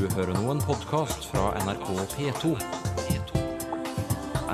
Du 0.00 0.08
hører 0.14 0.32
nå 0.32 0.48
en 0.48 0.62
podkast 0.64 1.26
fra 1.28 1.50
NRK 1.60 1.88
P2. 2.14 2.56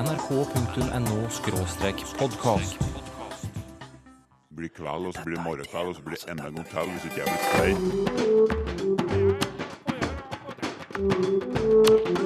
nrk.no-podkast. 0.01 2.75
blir 4.57 4.71
kveld, 4.75 5.07
og 5.07 5.15
så 5.15 5.21
blir 5.25 5.41
morgenkveld, 5.47 5.89
og 5.89 5.95
så 5.95 6.03
blir 6.03 6.31
enda 6.31 6.47
en 6.51 6.67
gang 6.75 6.91
hvis 6.91 7.05
ikke 7.05 7.19
jeg 7.23 7.29
blir 7.31 7.43
stein. 12.17 12.26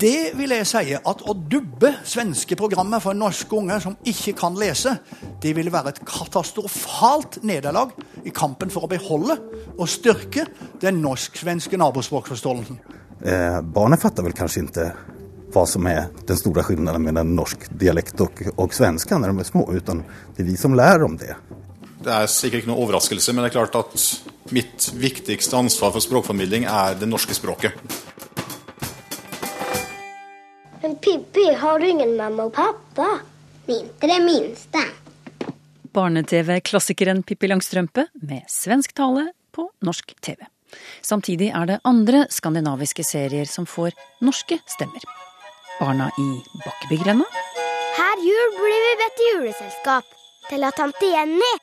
Det 0.00 0.32
vil 0.32 0.54
jeg 0.54 0.64
si 0.64 0.94
at 0.96 1.22
å 1.28 1.32
dubbe 1.36 1.90
svenske 2.08 2.56
programmer 2.56 3.02
for 3.04 3.16
norske 3.16 3.52
unger 3.56 3.82
som 3.84 3.98
ikke 4.08 4.32
kan 4.38 4.54
lese, 4.56 4.94
det 5.42 5.52
ville 5.56 5.72
være 5.72 5.92
et 5.92 6.00
katastrofalt 6.08 7.42
nederlag 7.44 7.92
i 8.24 8.32
kampen 8.32 8.72
for 8.72 8.86
å 8.86 8.88
beholde 8.88 9.36
og 9.74 9.90
styrke 9.90 10.46
den 10.80 11.02
norsk-svenske 11.04 11.76
nabospråkforståelsen. 11.80 12.80
Eh, 13.20 13.60
barnen 13.60 14.00
fatter 14.00 14.24
vel 14.24 14.36
kanskje 14.36 14.64
ikke 14.64 14.88
hva 15.52 15.66
som 15.68 15.84
er 15.90 16.08
den 16.24 16.38
store 16.38 16.64
skillnaden 16.64 17.04
mellom 17.04 17.34
norsk 17.36 17.66
dialekt 17.76 18.22
og, 18.24 18.40
og 18.56 18.72
svensk 18.72 19.12
når 19.12 19.34
de 19.34 19.44
er 19.44 19.50
små, 19.50 19.66
utan 19.68 20.00
det 20.36 20.46
er 20.46 20.48
vi 20.48 20.56
som 20.56 20.76
lærer 20.78 21.04
om 21.04 21.18
det. 21.20 21.34
Det 22.00 22.14
er 22.14 22.30
sikkert 22.32 22.62
ikke 22.62 22.72
noe 22.72 22.86
overraskelse, 22.86 23.34
men 23.34 23.44
det 23.44 23.50
er 23.50 23.58
klart 23.58 23.76
at 23.76 24.52
mitt 24.56 24.86
viktigste 24.96 25.58
ansvar 25.58 25.92
for 25.92 26.00
språkformidling 26.00 26.64
er 26.64 26.96
det 26.96 27.10
norske 27.10 27.36
språket. 27.36 27.76
Men 30.90 30.98
Pippi, 30.98 31.52
har 31.54 31.78
du 31.78 31.88
ingen 31.88 32.16
mamma 32.16 32.48
og 32.48 32.52
pappa? 32.52 33.04
Inte 33.66 34.06
det 34.10 34.16
minste. 34.24 34.80
Barne-TV-klassikeren 35.94 37.22
Pippi 37.22 37.46
Langstrømpe 37.46 38.08
med 38.26 38.42
svensk 38.50 38.96
tale 38.98 39.28
på 39.54 39.68
norsk 39.86 40.16
TV. 40.20 40.42
Samtidig 41.00 41.52
er 41.54 41.70
det 41.70 41.78
andre 41.86 42.24
skandinaviske 42.34 43.06
serier 43.06 43.46
som 43.46 43.70
får 43.70 43.94
norske 44.26 44.58
stemmer. 44.66 45.06
Barna 45.78 46.10
i 46.18 46.28
Bakkebygrenda, 46.64 47.30
Her 48.00 48.26
jul 48.26 48.54
blir 48.58 48.82
vi 48.88 48.92
bedt 49.04 49.22
i 49.22 49.32
juleselskap. 49.36 50.04
Til 50.50 50.64
at 50.66 50.74
tante 50.74 51.06
Jenny. 51.06 51.56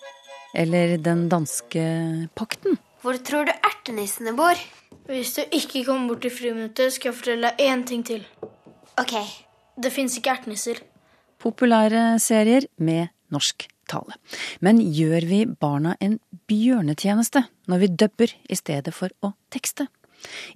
eller 0.55 0.97
Den 0.97 1.29
danske 1.29 2.29
pakten. 2.33 2.79
Hvor 3.01 3.19
tror 3.19 3.43
du 3.43 3.51
ertenissene 3.51 4.31
bor? 4.31 4.55
Hvis 5.05 5.35
du 5.35 5.41
ikke 5.51 5.83
kommer 5.83 6.13
bort 6.15 6.25
i 6.25 6.29
friminuttet, 6.29 6.93
skal 6.93 7.11
jeg 7.11 7.17
fortelle 7.19 7.51
deg 7.51 7.67
én 7.67 7.83
ting 7.87 8.05
til. 8.05 8.23
Ok. 8.97 9.13
Det 9.77 9.91
fins 9.93 10.15
ikke 10.17 10.33
ertnisser. 10.33 10.79
Populære 11.37 12.17
serier 12.21 12.65
med 12.81 13.11
norsk 13.33 13.67
tale. 13.89 14.17
Men 14.59 14.79
gjør 14.81 15.27
vi 15.29 15.43
barna 15.45 15.93
en 16.01 16.17
bjørnetjeneste 16.49 17.43
når 17.69 17.83
vi 17.83 17.91
dubber 17.93 18.33
i 18.49 18.57
stedet 18.57 18.93
for 18.95 19.13
å 19.21 19.35
tekste? 19.53 19.85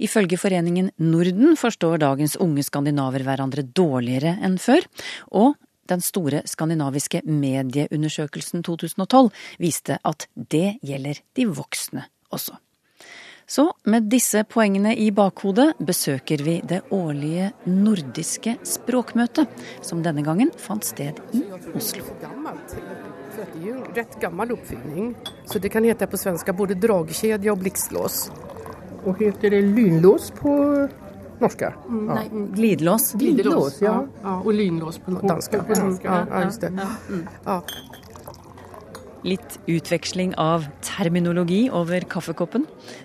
Ifølge 0.02 0.40
foreningen 0.42 0.90
Norden 0.98 1.54
forstår 1.60 2.02
dagens 2.02 2.34
unge 2.42 2.66
skandinaver 2.66 3.22
hverandre 3.28 3.62
dårligere 3.62 4.40
enn 4.42 4.58
før, 4.58 4.88
og 5.30 5.54
den 5.92 6.02
store 6.02 6.42
skandinaviske 6.50 7.22
medieundersøkelsen 7.28 8.66
2012 8.66 9.30
viste 9.62 10.00
at 10.02 10.26
det 10.34 10.80
gjelder 10.82 11.22
de 11.38 11.48
voksne 11.52 12.08
også. 12.34 12.58
Så 13.52 13.74
med 13.84 14.06
disse 14.08 14.46
poengene 14.48 14.94
i 14.96 15.10
bakhodet 15.12 15.74
besøker 15.84 16.40
vi 16.46 16.54
det 16.64 16.78
årlige 16.96 17.50
nordiske 17.68 18.54
språkmøtet, 18.64 19.50
som 19.84 20.00
denne 20.06 20.24
gangen 20.24 20.54
fant 20.56 20.88
sted 20.88 21.20
i 21.36 21.42
Oslo. 21.76 22.04
gammalt. 22.22 22.78
För 23.36 23.42
att 23.42 23.54
det 23.54 23.64
er 23.64 23.68
jo 23.68 23.76
en 23.76 23.96
rett 23.96 24.20
gammel 24.22 24.52
oppfinning, 24.52 25.16
Så 25.46 25.60
det 25.60 25.70
kan 25.70 25.84
hete 25.84 26.08
på 26.08 26.18
svenska 26.18 26.54
både 26.54 26.74
dragkjede 26.74 27.52
og 27.52 27.60
blikslås. 27.60 28.32
Og 29.06 29.20
heter 29.20 29.50
det 29.50 29.62
lynlås 29.62 30.32
på 30.32 30.88
norska? 31.40 31.74
Nei, 31.90 32.28
glidelås. 32.56 33.14
Glidelås, 33.14 33.82
ja. 33.82 34.08
ja. 34.24 34.42
Og 34.46 34.54
lynlås 34.54 34.98
på 34.98 35.12
danska. 35.12 35.66
Ja, 36.04 36.26
ja, 36.30 36.44
just 36.44 36.62
det. 36.62 36.72
Ja. 37.46 37.62
Litt 39.22 39.60
utveksling 39.70 40.32
av 40.42 40.64
terminologi 40.82 41.68
over 41.70 42.02
kaffekoppen. 42.10 42.64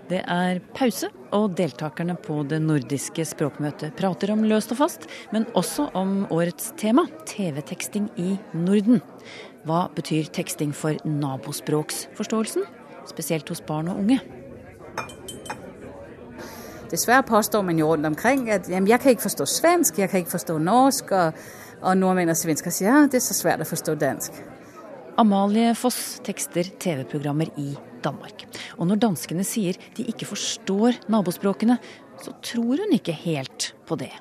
Det 0.09 0.22
er 0.25 0.62
pause, 0.77 1.10
og 1.37 1.59
deltakerne 1.59 2.16
på 2.16 2.38
det 2.49 2.62
nordiske 2.65 3.27
språkmøtet 3.28 3.93
prater 3.99 4.32
om 4.32 4.47
løst 4.49 4.72
og 4.72 4.81
fast, 4.81 5.04
men 5.34 5.44
også 5.53 5.91
om 5.99 6.22
årets 6.32 6.72
tema, 6.81 7.04
TV-teksting 7.28 8.09
i 8.16 8.38
Norden. 8.56 9.04
Hva 9.69 9.91
betyr 9.93 10.32
teksting 10.32 10.72
for 10.72 10.97
nabospråksforståelsen, 11.04 12.65
spesielt 13.12 13.53
hos 13.53 13.60
barn 13.60 13.93
og 13.93 14.00
unge? 14.00 14.22
Dessverre 16.88 17.28
påstår 17.28 17.62
man 17.66 17.77
jo 17.77 17.93
rundt 17.93 18.06
omkring 18.06 18.48
at 18.50 18.71
jamen, 18.71 18.88
jeg 18.88 19.03
kan 19.03 19.12
ikke 19.12 19.28
forstå 19.28 19.44
svensk, 19.53 19.98
jeg 19.98 20.09
kan 20.09 20.25
ikke 20.25 20.38
forstå 20.38 20.59
norsk, 20.59 21.12
og, 21.12 21.48
og 21.83 21.97
nordmenn 21.98 22.33
og 22.33 22.41
svensker 22.41 22.72
sier 22.72 22.94
ja, 22.94 23.09
det 23.10 23.21
er 23.21 23.27
så 23.27 23.37
svært 23.37 23.60
å 23.60 23.69
forstå 23.69 24.00
dansk. 24.00 24.55
Amalie 25.16 25.72
Foss 25.75 26.19
tekster 26.25 26.66
TV-programmer 26.81 27.49
i 27.56 27.71
Danmark. 28.04 28.43
Og 28.77 28.87
når 28.91 28.99
danskene 29.00 29.44
sier 29.49 29.78
de 29.97 30.04
ikke 30.10 30.28
forstår 30.28 30.99
nabospråkene, 31.09 31.78
så 32.21 32.34
tror 32.44 32.82
hun 32.82 32.93
ikke 32.93 33.15
helt 33.16 33.71
på 33.88 33.97
det. 33.97 34.12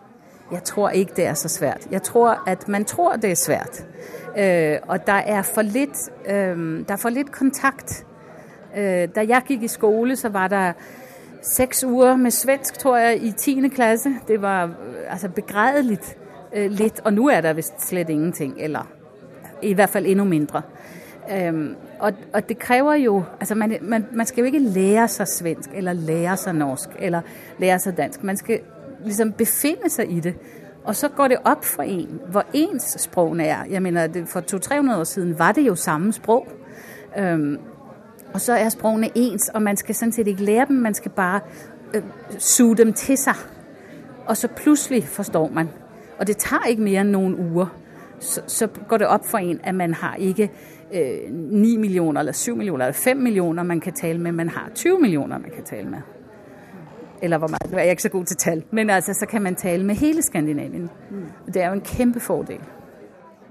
Jeg 0.52 0.64
tror 0.64 0.90
ikke 0.90 1.14
det 1.18 1.26
er 1.26 1.34
så 1.34 1.50
svært. 1.50 1.88
Jeg 1.92 2.04
tror 2.04 2.44
at 2.48 2.68
man 2.68 2.86
tror 2.86 3.16
det 3.16 3.32
er 3.32 3.36
svært. 3.36 3.84
Øh, 4.38 4.78
og 4.88 5.08
der 5.08 5.14
er 5.36 5.42
for 5.42 5.62
litt, 5.62 6.10
øh, 6.28 6.86
er 6.88 6.96
for 6.96 7.10
litt 7.10 7.32
kontakt. 7.32 8.06
Øh, 8.78 9.10
da 9.16 9.26
jeg 9.28 9.44
gikk 9.48 9.64
i 9.64 9.68
skole, 9.68 10.16
så 10.16 10.30
var 10.30 10.48
det 10.48 10.74
seks 11.42 11.84
uker 11.84 12.16
med 12.16 12.32
svensk, 12.32 12.78
tror 12.78 12.98
jeg, 12.98 13.24
i 13.24 13.32
10. 13.32 13.70
klasse. 13.70 14.16
Det 14.28 14.42
var 14.42 14.66
øh, 14.66 15.12
altså 15.12 15.30
begredelig 15.30 16.00
øh, 16.54 16.72
litt. 16.72 17.00
Og 17.04 17.14
nå 17.14 17.30
er 17.30 17.42
det 17.42 17.56
visst 17.56 17.88
slett 17.88 18.10
ingenting. 18.10 18.56
Eller 18.58 18.88
i 19.62 19.74
hvert 19.74 19.90
fall 19.90 20.06
enda 20.06 20.24
mindre. 20.24 20.62
Øhm, 21.31 21.75
og, 22.00 22.13
og 22.34 22.50
det 22.50 22.59
krever 22.59 22.94
jo 22.94 23.24
altså 23.40 23.56
man, 23.56 23.78
man, 23.81 24.06
man 24.13 24.25
skal 24.25 24.41
jo 24.41 24.46
ikke 24.46 24.59
lære 24.59 25.08
seg 25.08 25.28
svensk 25.28 25.69
eller 25.74 25.94
lære 25.94 26.38
seg 26.38 26.56
norsk 26.56 26.90
eller 27.00 27.22
lære 27.59 27.80
seg 27.80 27.97
dansk. 27.97 28.24
Man 28.24 28.38
skal 28.38 28.59
liksom 29.06 29.31
befinde 29.31 29.90
seg 29.90 30.12
i 30.12 30.19
det. 30.19 30.35
Og 30.84 30.96
så 30.96 31.09
går 31.09 31.28
det 31.28 31.38
opp 31.46 31.66
for 31.66 31.84
en 31.84 32.19
hvor 32.31 32.46
ens 32.53 32.96
språkene 33.00 33.46
er. 33.46 33.66
Jeg 33.69 33.81
mener, 33.81 34.25
For 34.25 34.40
200-300 34.40 34.96
år 35.00 35.03
siden 35.03 35.40
var 35.40 35.52
det 35.52 35.68
jo 35.68 35.75
samme 35.75 36.14
språk. 36.14 36.47
Øhm, 37.18 37.58
og 38.34 38.41
så 38.41 38.53
er 38.53 38.69
språkene 38.69 39.09
ens, 39.16 39.50
og 39.53 39.62
man 39.62 39.78
skal 39.78 39.96
sånn 39.96 40.12
sett 40.12 40.28
ikke 40.28 40.44
lære 40.44 40.66
dem, 40.68 40.75
man 40.84 40.94
skal 40.94 41.12
bare 41.12 41.40
øh, 41.96 42.03
suge 42.40 42.75
dem 42.75 42.94
til 42.94 43.18
seg. 43.18 43.35
Og 44.25 44.38
så 44.38 44.47
plutselig 44.47 45.03
forstår 45.08 45.50
man. 45.53 45.69
Og 46.19 46.28
det 46.28 46.38
tar 46.38 46.68
ikke 46.68 46.84
mer 46.84 47.02
enn 47.02 47.14
noen 47.16 47.35
uker. 47.40 47.72
Så, 48.19 48.41
så 48.47 48.68
går 48.88 48.97
det 48.97 49.08
opp 49.08 49.25
for 49.28 49.38
en 49.38 49.59
at 49.64 49.75
man 49.75 49.94
har 49.94 50.16
ikke 50.16 50.50
øh, 50.94 51.31
9 51.31 51.78
millioner, 51.78 52.19
eller 52.19 52.34
7 52.34 52.56
millioner, 52.56 52.85
eller 52.85 52.94
5 52.94 53.18
millioner 53.18 53.63
man 53.63 53.79
kan 53.79 53.94
tale 53.94 54.19
med, 54.19 54.31
man 54.31 54.50
har 54.50 54.72
20 54.75 55.00
millioner 55.00 55.38
man 55.38 55.51
kan 55.56 55.63
tale 55.63 55.90
med. 55.90 56.01
Eller 57.22 57.38
hvor 57.38 57.47
meget, 57.47 57.72
nu 57.72 57.78
er 57.78 57.81
jeg 57.81 57.90
ikke 57.90 58.03
så 58.03 58.09
god 58.09 58.25
til 58.25 58.38
tal. 58.38 58.63
men 58.72 58.90
altså, 58.90 59.13
så 59.13 59.25
kan 59.25 59.41
man 59.41 59.56
tale 59.56 59.84
med 59.84 59.96
hele 59.96 60.22
Skandinavien. 60.22 60.90
Det 61.53 61.62
er 61.62 61.68
jo 61.68 61.73
en 61.73 61.81
kæmpe 61.81 62.19
fordel. 62.19 62.59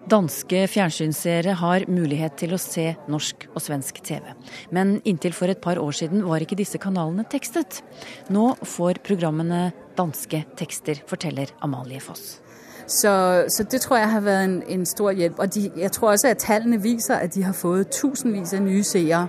Danske 0.05 0.67
fjernsynsseere 0.69 1.55
har 1.57 1.87
mulighet 1.89 2.35
til 2.37 2.53
å 2.53 2.61
se 2.61 2.91
norsk 3.09 3.47
og 3.55 3.63
svensk 3.65 4.03
TV. 4.05 4.35
Men 4.69 4.99
inntil 5.09 5.33
for 5.33 5.49
et 5.49 5.63
par 5.65 5.81
år 5.81 5.97
siden 5.97 6.27
var 6.29 6.45
ikke 6.45 6.59
disse 6.61 6.77
kanalene 6.79 7.25
tekstet. 7.25 7.81
Nå 8.29 8.51
får 8.69 9.01
programmene 9.07 9.71
danske 9.97 10.43
tekster, 10.61 11.01
forteller 11.09 11.55
Amalie 11.65 12.05
Foss. 12.05 12.44
Så, 12.87 13.45
så 13.49 13.65
det 13.71 13.81
tror 13.81 13.97
jeg 13.97 14.11
har 14.11 14.21
vært 14.21 14.45
en, 14.45 14.63
en 14.69 14.87
stor 14.87 15.11
hjelp. 15.11 15.39
Og 15.39 15.55
de, 15.55 15.71
jeg 15.77 15.93
tror 15.93 16.11
også 16.11 16.29
at 16.29 16.39
tallene 16.39 16.83
viser 16.83 17.17
at 17.17 17.35
de 17.35 17.43
har 17.43 17.53
fått 17.53 17.91
tusenvis 17.91 18.53
av 18.55 18.63
nye 18.63 18.83
seere. 18.83 19.27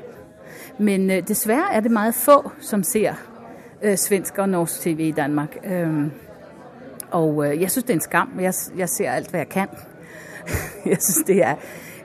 Men 0.80 1.12
øh, 1.12 1.28
dessverre 1.28 1.74
er 1.74 1.80
det 1.80 1.92
meget 1.92 2.16
få 2.16 2.52
som 2.60 2.84
ser 2.84 3.14
øh, 3.82 3.98
svensk 3.98 4.38
og 4.38 4.50
norsk 4.50 4.82
TV 4.82 5.00
i 5.00 5.12
Danmark. 5.12 5.58
Øhm, 5.66 6.12
og 7.12 7.46
øh, 7.46 7.62
jeg 7.62 7.72
syns 7.72 7.84
det 7.84 7.90
er 7.90 7.94
en 7.98 8.02
skam. 8.02 8.30
Jeg, 8.40 8.54
jeg 8.78 8.90
ser 8.90 9.12
alt 9.12 9.32
hva 9.32 9.38
jeg 9.38 9.50
kan. 9.50 9.68
jeg 10.92 10.98
syns 11.00 11.24
det 11.28 11.44
er 11.44 11.56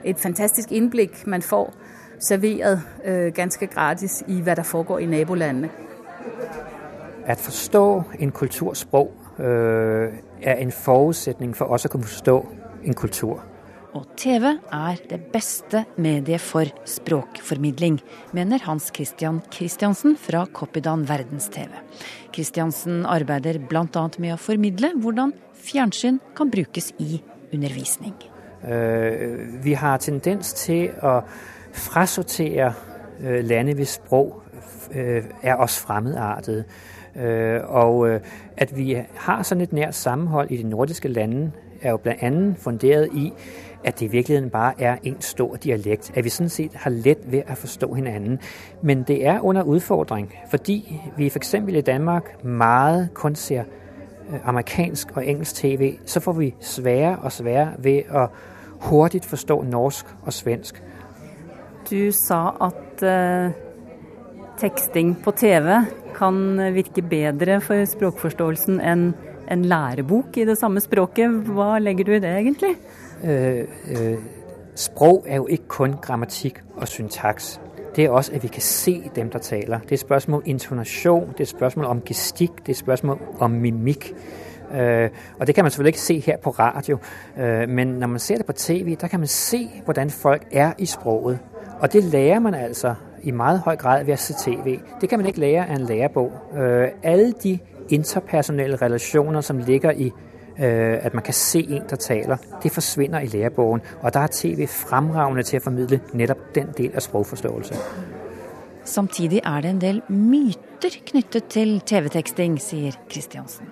et 0.03 0.19
fantastisk 0.19 0.71
innblikk 0.71 1.27
man 1.27 1.41
får 1.41 1.73
serveret 2.19 2.81
øh, 3.05 3.33
ganske 3.33 3.67
gratis 3.67 4.23
i 4.27 4.41
hva 4.41 4.55
der 4.55 4.63
foregår 4.63 4.99
i 4.99 5.05
nabolandene. 5.05 5.69
At 7.25 7.37
forstå 7.37 8.03
en 8.19 8.31
kulturs 8.31 8.77
sprog 8.77 9.13
øh, 9.39 10.13
er 10.41 10.59
en 10.61 10.73
forutsetning 10.73 11.55
for 11.57 11.71
oss 11.73 11.85
å 11.85 11.91
kunne 11.93 12.09
forstå 12.09 12.37
en 12.85 12.97
kultur. 12.97 13.41
Og 13.91 14.05
TV 14.15 14.45
er 14.47 14.99
det 15.09 15.19
beste 15.33 15.83
mediet 15.99 16.39
for 16.39 16.69
språkformidling, 16.87 17.97
mener 18.31 18.63
Hans 18.63 18.87
Christian 18.95 19.41
Christiansen 19.51 20.15
fra 20.15 20.45
Copydan 20.47 21.03
Verdens-TV. 21.09 21.73
Christiansen 22.31 23.03
arbeider 23.03 23.59
bl.a. 23.59 24.05
med 24.17 24.35
å 24.35 24.39
formidle 24.39 24.93
hvordan 24.95 25.33
fjernsyn 25.59 26.21
kan 26.37 26.51
brukes 26.53 26.93
i 27.03 27.19
undervisning. 27.51 28.15
Uh, 28.63 29.59
vi 29.59 29.75
har 29.75 29.99
tendens 29.99 30.53
til 30.55 30.93
å 31.03 31.17
frasortere 31.75 32.71
uh, 32.71 33.39
lande, 33.43 33.75
hvis 33.75 33.97
språk 33.99 34.39
uh, 34.93 35.29
er 35.43 35.59
oss 35.59 35.81
fremmedartet. 35.83 36.63
Øh, 37.15 37.59
og 37.63 38.09
øh, 38.09 38.19
at 38.57 38.77
vi 38.77 38.97
har 39.15 39.43
sådan 39.43 39.61
et 39.61 39.73
nært 39.73 39.95
sammenhold 39.95 40.51
i 40.51 40.57
de 40.57 40.69
nordiske 40.69 41.07
lande, 41.07 41.51
er 41.81 41.91
jo 41.91 41.97
blandt 41.97 42.23
andet 42.23 42.55
funderet 42.57 43.09
i, 43.13 43.33
at 43.83 43.99
det 43.99 44.05
i 44.05 44.09
virkeligheden 44.09 44.49
bare 44.49 44.81
er 44.81 44.97
en 45.03 45.21
stor 45.21 45.55
dialekt. 45.55 46.11
At 46.15 46.23
vi 46.23 46.29
sådan 46.29 46.49
set 46.49 46.71
har 46.73 46.89
let 46.89 47.17
ved 47.31 47.41
at 47.47 47.57
forstå 47.57 47.93
hinanden. 47.93 48.39
Men 48.81 49.03
det 49.03 49.25
er 49.25 49.39
under 49.39 49.63
udfordring, 49.63 50.33
fordi 50.49 51.01
vi 51.17 51.29
for 51.29 51.39
eksempel 51.39 51.75
i 51.75 51.81
Danmark 51.81 52.43
meget 52.43 53.09
kun 53.13 53.35
ser 53.35 53.63
øh, 54.29 54.47
amerikansk 54.47 55.11
og 55.17 55.27
engelsk 55.27 55.55
tv, 55.55 55.97
så 56.05 56.19
får 56.19 56.31
vi 56.31 56.55
sværere 56.59 57.19
og 57.19 57.31
sværere 57.31 57.73
ved 57.77 58.01
at 58.09 58.29
hurtigt 58.81 59.25
forstå 59.25 59.61
norsk 59.63 60.05
og 60.25 60.33
svensk. 60.33 60.83
Du 61.91 62.11
sa 62.11 62.49
at 62.61 63.47
uh, 63.47 63.51
teksting 64.57 65.23
på 65.23 65.31
TV 65.31 65.69
kan 66.15 66.59
virke 66.75 67.01
bedre 67.01 67.61
for 67.61 67.85
språkforståelsen 67.85 68.79
enn 68.81 69.11
en 69.51 69.65
lærebok 69.65 70.37
i 70.37 70.45
det 70.45 70.57
samme 70.57 70.79
språket. 70.79 71.31
Hva 71.31 71.79
legger 71.79 72.07
du 72.07 72.11
i 72.11 72.19
det, 72.19 72.29
egentlig? 72.29 72.75
Øh, 73.23 73.65
øh, 73.91 74.17
sprog 74.75 75.25
er 75.27 75.35
jo 75.35 75.47
ikke 75.47 75.67
kun 75.67 75.95
grammatikk 76.01 76.63
og 76.75 76.87
syntaks. 76.87 77.59
Det 77.95 78.05
er 78.05 78.09
også 78.09 78.31
at 78.35 78.43
vi 78.43 78.47
kan 78.47 78.61
se 78.61 79.11
dem 79.15 79.29
der 79.29 79.39
taler. 79.39 79.79
Det 79.79 79.91
er 79.91 79.97
spørsmål 79.97 80.37
om 80.37 80.43
intonasjon, 80.45 81.33
det 81.37 81.41
er 81.41 81.45
spørsmål 81.45 81.85
om 81.85 82.01
gestikk, 82.01 82.51
det 82.65 82.69
er 82.69 82.77
spørsmål 82.77 83.19
om 83.39 83.51
mimikk. 83.51 84.13
Uh, 84.71 85.09
og 85.39 85.47
det 85.47 85.55
kan 85.55 85.63
man 85.63 85.71
selvfølgelig 85.71 85.89
ikke 85.89 85.99
se 85.99 86.19
her 86.19 86.37
på 86.37 86.49
radio, 86.49 86.97
uh, 87.37 87.69
men 87.69 87.87
når 87.87 88.07
man 88.07 88.19
ser 88.19 88.37
det 88.37 88.45
på 88.45 88.53
TV, 88.53 88.95
der 88.95 89.07
kan 89.07 89.19
man 89.19 89.27
se 89.27 89.69
hvordan 89.83 90.09
folk 90.09 90.47
er 90.51 90.73
i 90.77 90.85
sproget. 90.85 91.39
Og 91.79 91.93
det 91.93 92.03
lærer 92.03 92.39
man 92.39 92.53
altså 92.53 92.95
i 93.23 93.31
meget 93.31 93.59
høj 93.59 93.75
grad 93.75 94.03
ved 94.03 94.13
at 94.13 94.19
se 94.19 94.33
TV. 94.33 94.79
Det 95.01 95.09
kan 95.09 95.19
man 95.19 95.25
ikke 95.25 95.39
lære 95.39 95.69
av 95.69 95.75
en 95.75 95.81
lærebok. 95.81 96.31
Øh, 96.57 96.87
alle 97.03 97.31
de 97.43 97.59
interpersonelle 97.89 98.75
relationer 98.75 99.41
som 99.41 99.57
ligger 99.57 99.91
i 99.91 100.11
øh, 100.59 101.05
at 101.05 101.13
man 101.13 101.23
kan 101.23 101.33
se 101.33 101.59
en 101.69 101.83
der 101.89 101.95
taler, 101.95 102.37
det 102.63 102.71
forsvinner 102.71 103.19
i 103.19 103.25
lærebogen. 103.25 103.81
Og 104.01 104.13
der 104.13 104.19
er 104.19 104.27
TV 104.31 104.67
fremragende 104.67 105.43
til 105.43 105.59
å 105.59 105.63
formidle 105.63 105.99
nettopp 106.13 106.55
den 106.55 106.73
del 106.77 106.91
av 106.95 107.01
språkforståelse. 107.01 107.75
Samtidig 108.83 109.41
er 109.45 109.61
det 109.61 109.69
en 109.69 109.81
del 109.81 110.01
myter 110.09 110.97
knyttet 111.05 111.43
til 111.53 111.81
TV-teksting, 111.85 112.57
sier 112.61 112.97
Kristiansen. 113.09 113.69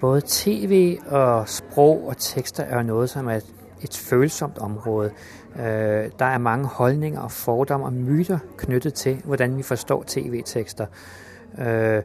Både 0.00 0.20
TV 0.20 0.98
og 1.06 1.48
språk 1.48 2.08
og 2.08 2.16
tekster 2.20 2.64
er 2.64 2.82
noe 2.82 3.06
som 3.08 3.28
er 3.28 3.44
et 3.84 3.96
følsomt 3.96 4.58
område. 4.58 5.10
Øh, 5.58 6.10
der 6.18 6.24
er 6.24 6.38
mange 6.38 6.66
holdninger 6.66 7.20
og 7.20 7.32
fordomme 7.32 7.86
og 7.86 7.92
myter 7.92 8.38
knyttet 8.56 8.94
til 8.94 9.16
hvordan 9.24 9.56
vi 9.56 9.62
forstår 9.62 10.04
TV-tekster. 10.06 10.86
Øh, 11.58 12.02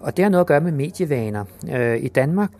og 0.00 0.16
det 0.16 0.22
har 0.22 0.30
noe 0.30 0.40
å 0.40 0.48
gjøre 0.48 0.64
med 0.64 0.72
medievaner. 0.72 1.44
Øh, 1.68 1.96
I 2.00 2.08
Danmark 2.08 2.50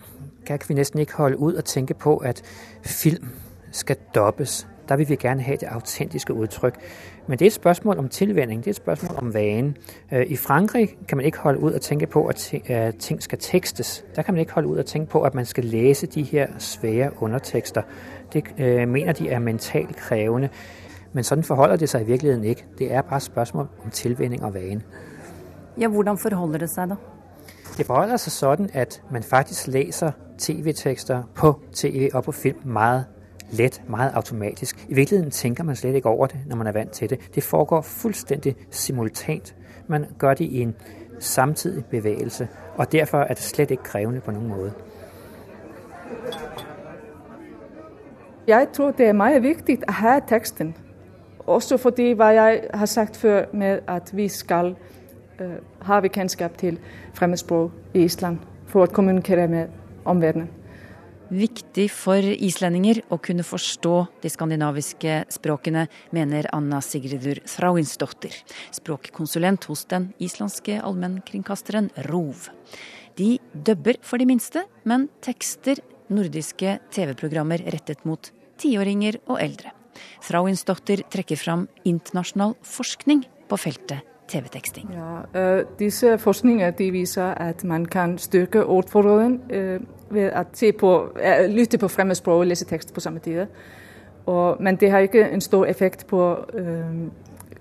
kan 0.47 0.61
vi 0.69 0.75
nesten 0.75 1.01
ikke 1.01 1.17
holde 1.17 1.39
ut 1.39 1.55
og 1.55 1.65
tenke 1.65 1.95
på 1.95 2.17
at 2.17 2.43
film 2.83 3.29
skal 3.73 3.97
dobbes. 4.15 4.67
Der 4.89 4.97
vil 4.97 5.09
vi 5.09 5.17
gerne 5.17 5.43
ha 5.43 5.53
det 5.53 5.67
autentiske 5.67 6.35
udtryk. 6.35 6.75
Men 7.27 7.39
det 7.39 7.45
er 7.45 7.47
et 7.47 7.53
spørsmål 7.53 7.99
om 7.99 8.09
tilvænning, 8.09 8.61
det 8.61 8.67
er 8.67 8.73
et 8.73 8.77
spørsmål 8.77 9.19
om 9.19 9.35
vane. 9.35 9.75
Øh, 10.13 10.27
I 10.27 10.37
Frankrig 10.37 10.97
kan 11.09 11.17
man 11.17 11.27
ikke 11.27 11.39
holde 11.39 11.61
ut 11.61 11.73
og 11.73 11.81
tænke 11.81 12.07
på 12.07 12.27
at 12.27 12.55
ting 12.99 13.23
skal 13.23 13.39
tekstes. 13.39 14.05
Der 14.17 14.23
kan 14.23 14.35
man 14.35 14.41
ikke 14.41 14.53
holde 14.53 14.69
ut 14.69 14.79
og 14.79 14.87
tænke 14.87 15.11
på 15.11 15.23
at 15.23 15.35
man 15.35 15.47
skal 15.47 15.65
læse 15.65 16.07
de 16.07 16.23
her 16.23 16.47
svære 16.59 17.11
undertekster. 17.19 17.83
Det 18.33 18.45
øh, 18.59 18.89
mener 18.89 19.13
de 19.13 19.29
er 19.29 19.39
mentalt 19.39 19.97
krævende. 19.97 20.49
Men 21.15 21.25
sånn 21.25 21.45
forholder 21.47 21.79
det 21.79 21.89
seg 21.89 22.03
i 22.03 22.11
virkeligheten 22.11 22.45
ikke. 22.45 22.65
Det 22.79 22.93
er 22.93 23.03
bare 23.03 23.17
et 23.17 23.23
spørsmål 23.23 23.69
om 23.85 23.91
tilvænning 23.91 24.45
og 24.45 24.55
vane. 24.55 24.83
Ja, 25.81 25.89
Hvordan 25.89 26.19
forholder 26.19 26.59
det 26.59 26.71
seg, 26.71 26.89
da? 26.89 26.97
Det 27.79 27.87
forholder 27.87 28.19
seg 28.19 28.35
sånn 28.35 28.71
at 28.75 29.01
man 29.11 29.23
faktisk 29.23 29.67
læser 29.67 30.11
TV-tekster 30.39 31.23
på 31.35 31.55
TV 31.73 32.11
og 32.15 32.25
på 32.25 32.33
film 32.33 32.59
meget 32.65 33.07
let, 33.55 33.83
meget 33.89 34.11
automatisk. 34.15 34.87
I 34.89 34.95
virkeligheten 34.95 35.31
tænker 35.31 35.65
man 35.65 35.77
slet 35.77 35.95
ikke 35.95 36.09
over 36.09 36.27
det 36.27 36.41
når 36.47 36.57
man 36.57 36.67
er 36.67 36.73
vant 36.73 36.91
til 36.91 37.11
det. 37.11 37.19
Det 37.35 37.43
foregår 37.43 37.81
fuldstændig 37.81 38.57
simultant. 38.71 39.55
Man 39.87 40.07
gjør 40.19 40.35
det 40.35 40.45
i 40.45 40.61
en 40.61 40.75
samtidig 41.19 41.85
bevægelse, 41.85 42.49
og 42.77 42.93
derfor 42.93 43.19
er 43.19 43.35
det 43.35 43.43
slett 43.43 43.71
ikke 43.71 43.83
krævende 43.83 44.21
på 44.21 44.31
noen 44.31 44.49
måte. 44.49 44.73
Jeg 48.47 48.67
tror 48.73 48.91
det 48.91 49.07
er 49.07 49.13
meget 49.13 49.43
vigtigt 49.43 49.85
å 49.89 49.93
ha 49.93 50.19
teksten. 50.29 50.75
Også 51.47 51.77
fordi 51.77 52.13
hvad 52.13 52.35
jeg 52.35 52.61
har 52.75 52.87
sagt 52.87 53.17
før 53.17 53.45
med 53.53 53.79
at 53.89 54.11
vi 54.17 54.29
skal 54.29 54.77
øh, 55.41 55.57
ha 55.83 56.01
kendskab 56.01 56.59
til 56.59 56.79
fremmedsprog 57.15 57.71
i 57.95 58.05
Island 58.05 58.39
for 58.67 58.83
å 58.85 58.87
kommunikere 58.87 59.49
med 59.49 59.67
omverdenen. 60.05 60.49
Viktig 61.33 61.87
for 61.89 62.21
islendinger 62.21 63.01
å 63.09 63.17
kunne 63.17 63.47
forstå 63.47 63.95
de 64.21 64.29
skandinaviske 64.29 65.23
språkene, 65.33 65.87
mener 66.13 66.49
Anna 66.53 66.83
Sigridur 66.85 67.41
Thrauinsdottir, 67.49 68.37
språkkonsulent 68.77 69.65
hos 69.71 69.87
den 69.89 70.11
islandske 70.21 70.83
allmennkringkasteren 70.85 71.89
ROV. 72.11 72.51
De 73.17 73.39
dubber 73.55 73.97
for 74.05 74.21
de 74.21 74.29
minste, 74.29 74.67
men 74.85 75.09
tekster 75.25 75.81
nordiske 76.13 76.79
TV-programmer 76.93 77.65
rettet 77.73 78.05
mot 78.05 78.29
tiåringer 78.61 79.23
og 79.25 79.41
eldre. 79.41 79.73
Thrauinsdottir 80.27 81.07
trekker 81.09 81.41
fram 81.41 81.69
internasjonal 81.89 82.59
forskning 82.69 83.25
på 83.49 83.65
feltet 83.65 84.14
TV-teksting. 84.35 84.91
Ja, 84.95 85.19
uh, 85.35 85.65
disse 85.79 86.19
forskninger 86.19 86.73
viser 86.93 87.25
at 87.25 87.65
man 87.65 87.87
kan 87.87 88.19
styrke 88.19 88.65
ordforråden 88.65 89.41
uh, 89.51 89.81
ved 90.11 90.31
å 90.83 90.95
uh, 91.17 91.47
lytte 91.49 91.79
på 91.79 91.89
fremmedspråk 91.89 92.41
og 92.41 92.47
lese 92.47 92.65
tekst 92.65 92.95
på 92.95 93.01
samme 93.01 93.19
tid. 93.19 93.47
Og, 94.27 94.57
men 94.61 94.77
det 94.77 94.91
har 94.91 94.99
ikke 94.99 95.29
en 95.31 95.41
stor 95.41 95.67
effekt 95.67 96.07
på 96.07 96.37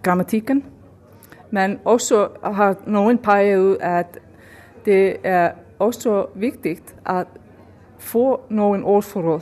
grammatikken. 0.03 0.63
Men 1.51 1.79
også 1.85 2.27
har 2.43 2.75
noen 2.87 3.17
pekt 3.17 3.57
ut 3.57 3.77
at 3.81 4.17
det 4.85 5.17
er 5.23 5.51
også 5.79 6.25
viktig 6.35 6.77
å 7.09 7.23
få 7.99 8.25
noen 8.49 8.83
ordforråd 8.83 9.41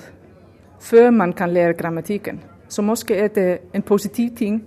før 0.82 1.10
man 1.10 1.34
kan 1.34 1.54
lære 1.54 1.74
grammatikken. 1.74 2.42
Så 2.70 2.82
kanskje 2.82 3.16
er 3.16 3.28
det 3.28 3.60
en 3.74 3.82
positiv 3.82 4.36
ting 4.38 4.64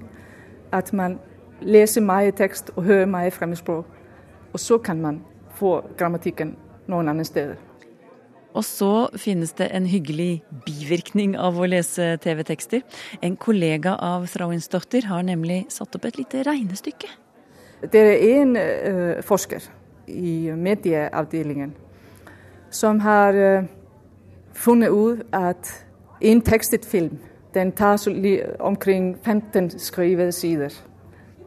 at 0.73 0.93
man 0.93 1.19
lese 1.61 2.01
mye 2.01 2.33
tekst 2.37 2.73
og 2.77 2.85
høre 2.89 3.07
mye 3.07 3.31
fremmedspråk. 3.31 3.87
Og 4.53 4.61
så 4.61 4.79
kan 4.79 5.01
man 5.03 5.21
få 5.55 5.81
grammatikken 5.99 6.57
noen 6.87 7.09
andre 7.09 7.25
steder. 7.25 7.57
Og 8.55 8.63
så 8.65 9.09
finnes 9.19 9.53
det 9.59 9.67
en 9.75 9.87
hyggelig 9.91 10.45
bivirkning 10.67 11.35
av 11.39 11.59
å 11.59 11.67
lese 11.67 12.15
TV-tekster. 12.23 12.85
En 13.23 13.35
kollega 13.37 13.97
av 13.99 14.29
Thrauinsdottir 14.31 15.09
har 15.11 15.25
nemlig 15.27 15.65
satt 15.75 15.97
opp 15.99 16.07
et 16.07 16.21
lite 16.21 16.45
regnestykke. 16.47 17.11
Det 17.91 18.01
er 18.01 18.23
en 18.37 18.55
uh, 18.57 19.23
forsker 19.27 19.67
i 20.07 20.53
medieavdelingen 20.55 21.75
som 22.71 23.01
har 23.03 23.35
uh, 23.35 23.67
funnet 24.55 24.95
ut 24.95 25.27
at 25.35 25.71
en 26.23 26.41
tekstet 26.47 26.87
film 26.87 27.19
den 27.55 27.73
tar 27.73 27.99
omkring 28.61 29.17
15 29.25 29.79
skrivede 29.79 30.33
sider 30.33 30.75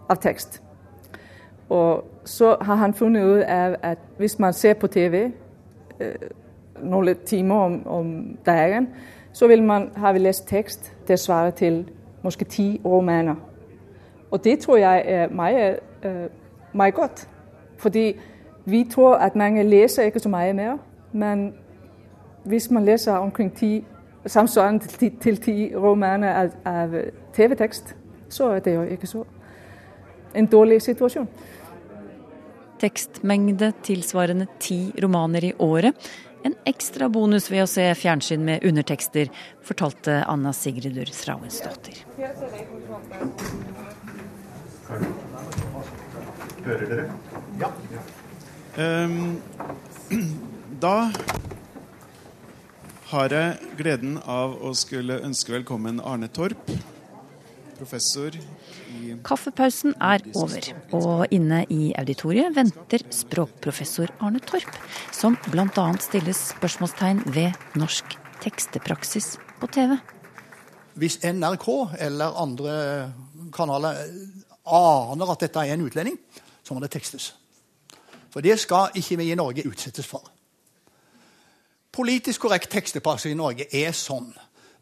av 0.10 0.16
tekst. 0.16 0.62
Og 1.70 2.04
så 2.26 2.56
har 2.62 2.76
han 2.76 2.94
funnet 2.94 3.24
ut 3.24 3.42
av 3.42 3.76
at 3.84 3.98
hvis 4.18 4.40
man 4.40 4.54
ser 4.54 4.74
på 4.74 4.88
TV 4.88 5.32
eh, 6.00 6.30
noen 6.84 7.16
timer 7.26 7.56
om, 7.56 7.88
om, 7.88 8.38
dagen, 8.46 8.88
så 9.34 9.48
vil 9.48 9.64
man, 9.64 9.90
har 9.96 10.14
vi 10.14 10.20
lest 10.20 10.48
tekst 10.48 10.94
det 11.08 11.20
svarer 11.20 11.52
til 11.52 11.86
kanskje 12.22 12.46
ti 12.46 12.82
romaner. 12.86 13.36
Og 14.32 14.44
det 14.44 14.60
tror 14.60 14.78
jeg 14.78 15.04
er 15.06 15.30
meget, 15.30 15.80
eh, 16.04 16.94
godt. 16.94 17.30
Fordi 17.78 18.20
vi 18.66 18.88
tror 18.92 19.16
at 19.16 19.36
mange 19.36 19.64
leser 19.64 20.04
ikke 20.04 20.20
så 20.20 20.30
mye 20.30 20.54
mer. 20.54 20.78
Men 21.12 21.54
hvis 22.44 22.72
man 22.72 22.86
leser 22.86 23.14
omkring 23.14 23.56
ti 23.56 23.86
samsvarende 24.26 24.88
til 25.22 25.38
ti 25.38 25.76
romaner 25.76 26.34
av, 26.34 26.50
av 26.66 26.96
TV-tekst, 27.34 27.96
så 28.30 28.50
er 28.50 28.60
det 28.60 28.76
jo 28.76 28.82
ikke 28.82 29.08
så 29.08 29.24
en 30.34 30.48
dårlig 30.48 30.82
situasjon. 30.82 31.28
Tekstmengde 32.82 33.72
tilsvarende 33.82 34.48
ti 34.60 34.92
romaner 34.98 35.44
i 35.44 35.54
året. 35.58 35.96
En 36.44 36.56
ekstra 36.70 37.10
bonus 37.10 37.50
ved 37.52 37.64
å 37.64 37.70
se 37.70 37.84
fjernsyn 37.98 38.44
med 38.46 38.64
undertekster, 38.66 39.32
fortalte 39.66 40.22
Anna 40.30 40.54
Sigridur 40.54 41.10
Thrauensdottir. 41.12 42.04
Hører 46.68 46.86
dere? 46.92 47.08
Ja. 47.60 47.72
Um, 48.78 49.42
da 50.86 51.10
har 53.08 53.34
jeg 53.34 53.74
gleden 53.80 54.20
av 54.24 54.54
å 54.62 54.74
skulle 54.78 55.18
ønske 55.24 55.56
velkommen 55.56 56.00
Arne 56.04 56.30
Torp 56.30 56.70
professor 57.78 58.32
Kaffepausen 59.26 59.96
er 60.02 60.24
over, 60.36 60.68
og 60.98 61.34
inne 61.34 61.64
i 61.74 61.92
auditoriet 61.98 62.56
venter 62.56 63.04
språkprofessor 63.14 64.14
Arne 64.24 64.42
Torp, 64.44 64.78
som 65.16 65.38
bl.a. 65.50 65.88
stiller 66.04 66.36
spørsmålstegn 66.38 67.24
ved 67.36 67.58
norsk 67.80 68.18
tekstepraksis 68.44 69.36
på 69.62 69.70
TV. 69.74 69.98
Hvis 70.98 71.20
NRK 71.24 71.68
eller 72.00 72.40
andre 72.42 72.78
kanaler 73.54 74.02
aner 74.68 75.34
at 75.34 75.44
dette 75.46 75.62
er 75.62 75.76
en 75.76 75.86
utlending, 75.86 76.18
så 76.64 76.74
må 76.74 76.82
det 76.84 76.92
tekstes. 76.92 77.32
For 78.34 78.44
det 78.44 78.58
skal 78.60 78.98
ikke 78.98 79.18
vi 79.22 79.32
i 79.32 79.38
Norge 79.40 79.66
utsettes 79.70 80.08
for. 80.08 80.26
Politisk 81.94 82.44
korrekt 82.44 82.70
tekstepraksis 82.70 83.32
i 83.32 83.38
Norge 83.38 83.70
er 83.74 83.96
sånn 83.96 84.30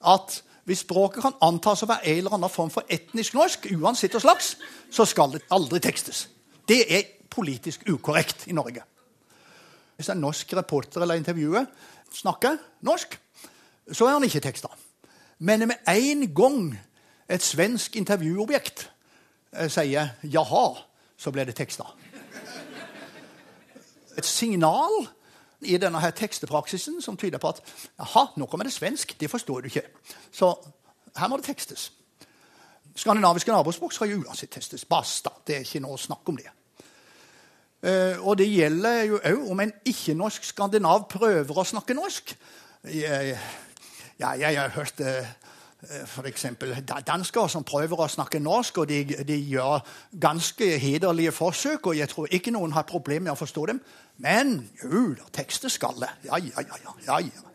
at 0.06 0.42
hvis 0.66 0.82
språket 0.82 1.22
kan 1.22 1.38
antas 1.46 1.84
å 1.86 1.90
være 1.90 2.10
en 2.10 2.24
eller 2.24 2.36
annen 2.38 2.52
form 2.52 2.72
for 2.74 2.90
etnisk 2.90 3.36
norsk, 3.38 3.68
uansett 3.78 4.16
og 4.18 4.24
slags, 4.24 4.56
så 4.90 5.06
skal 5.06 5.36
det 5.36 5.44
aldri 5.54 5.80
tekstes. 5.84 6.26
Det 6.66 6.80
er 6.90 7.12
politisk 7.30 7.86
ukorrekt 7.90 8.48
i 8.50 8.56
Norge. 8.58 8.82
Hvis 9.96 10.10
en 10.10 10.24
norsk 10.24 10.56
reporter 10.58 11.06
eller 11.06 11.20
intervjuer 11.20 11.68
snakker 12.16 12.58
norsk, 12.88 13.14
så 13.94 14.08
er 14.08 14.18
han 14.18 14.26
ikke 14.26 14.42
teksta. 14.42 14.72
Men 15.46 15.68
med 15.70 15.86
en 15.92 16.26
gang 16.34 16.60
et 17.30 17.44
svensk 17.44 17.96
intervjuobjekt 18.00 18.88
eh, 19.54 19.70
sier 19.70 20.16
'jaha', 20.24 20.82
så 21.18 21.32
blir 21.32 21.46
det 21.46 21.56
teksta. 21.56 21.86
Et 24.18 24.26
signal 24.26 25.08
i 25.66 25.78
denne 25.82 26.00
her 26.02 26.14
tekstepraksisen 26.16 27.02
som 27.04 27.18
tyder 27.18 27.42
på 27.42 27.52
at 27.52 27.62
jaha, 28.00 28.28
nå 28.38 28.48
kommer 28.50 28.68
det 28.68 28.74
svensk. 28.76 29.16
Det 29.20 29.30
forstår 29.32 29.66
du 29.66 29.72
ikke. 29.72 29.86
Så 30.32 30.54
her 31.18 31.32
må 31.32 31.40
det 31.40 31.48
tekstes. 31.50 31.90
Skandinaviske 32.96 33.52
nabospråk 33.52 33.94
skal 33.94 34.14
jo 34.14 34.22
uansett 34.24 34.54
testes. 34.56 34.86
Basta. 34.88 35.34
Det 35.48 35.58
er 35.58 35.66
ikke 35.66 35.84
noe 35.84 36.00
snakk 36.00 36.30
om 36.32 36.38
det. 36.40 36.52
Uh, 37.86 38.18
og 38.26 38.38
det 38.40 38.48
gjelder 38.50 39.02
jo 39.06 39.20
òg 39.20 39.50
om 39.52 39.60
en 39.62 39.74
ikke-norsk 39.86 40.48
skandinav 40.48 41.04
prøver 41.12 41.60
å 41.60 41.66
snakke 41.68 41.94
norsk. 41.98 42.32
Jeg, 42.88 43.36
jeg, 44.18 44.40
jeg 44.42 44.58
har 44.58 44.74
hørt 44.74 45.04
uh, 45.04 45.28
f.eks. 46.06 46.46
dansker 47.08 47.48
som 47.51 47.65
prøver 47.68 48.01
å 48.01 48.10
snakke 48.12 48.42
norsk, 48.44 48.84
og 48.84 48.89
de, 48.89 49.01
de, 49.27 49.39
gjør 49.51 49.84
ganske 50.22 50.70
hederlige 50.82 51.34
forsøk. 51.36 51.92
Og 51.92 52.00
jeg 52.00 52.12
tror 52.12 52.32
ikke 52.34 52.54
noen 52.56 52.75
har 52.75 52.88
problemer 52.89 53.30
med 53.30 53.36
å 53.36 53.39
forstå 53.39 53.65
dem. 53.72 53.82
Men 54.22 54.58
jo 54.84 55.12
da, 55.18 55.27
tekster 55.42 55.74
skal 55.74 55.98
det. 56.01 56.13
Ja, 56.30 56.39
ja, 56.39 56.65
ja, 56.65 56.96
ja, 57.08 57.20
ja. 57.27 57.51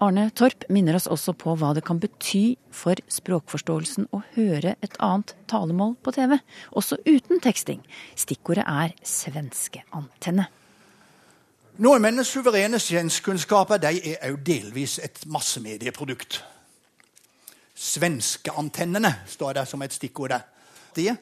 Arne 0.00 0.30
Torp 0.32 0.64
minner 0.72 0.96
oss 0.96 1.10
også 1.12 1.34
på 1.36 1.52
hva 1.60 1.74
det 1.76 1.82
kan 1.84 1.98
bety 2.00 2.54
for 2.72 2.96
språkforståelsen 3.12 4.06
å 4.16 4.22
høre 4.32 4.72
et 4.80 4.96
annet 5.04 5.34
talemål 5.50 5.92
på 6.00 6.14
TV, 6.16 6.38
også 6.72 6.96
uten 7.04 7.42
teksting. 7.44 7.82
Stikkordet 8.16 8.64
er 8.64 8.94
svenskeantenne. 9.04 10.48
Nordmennenes 11.80 12.32
suverene 12.32 12.80
svenskkunnskaper 12.80 13.84
er 13.88 14.24
òg 14.30 14.40
delvis 14.44 14.98
et 15.04 15.20
massemedieprodukt. 15.28 16.40
Svenskeantennene 17.80 19.14
står 19.30 19.56
det 19.56 19.66
som 19.68 19.82
et 19.82 19.94
stikkord 19.94 20.34
der. 20.34 20.46
Det 20.96 21.16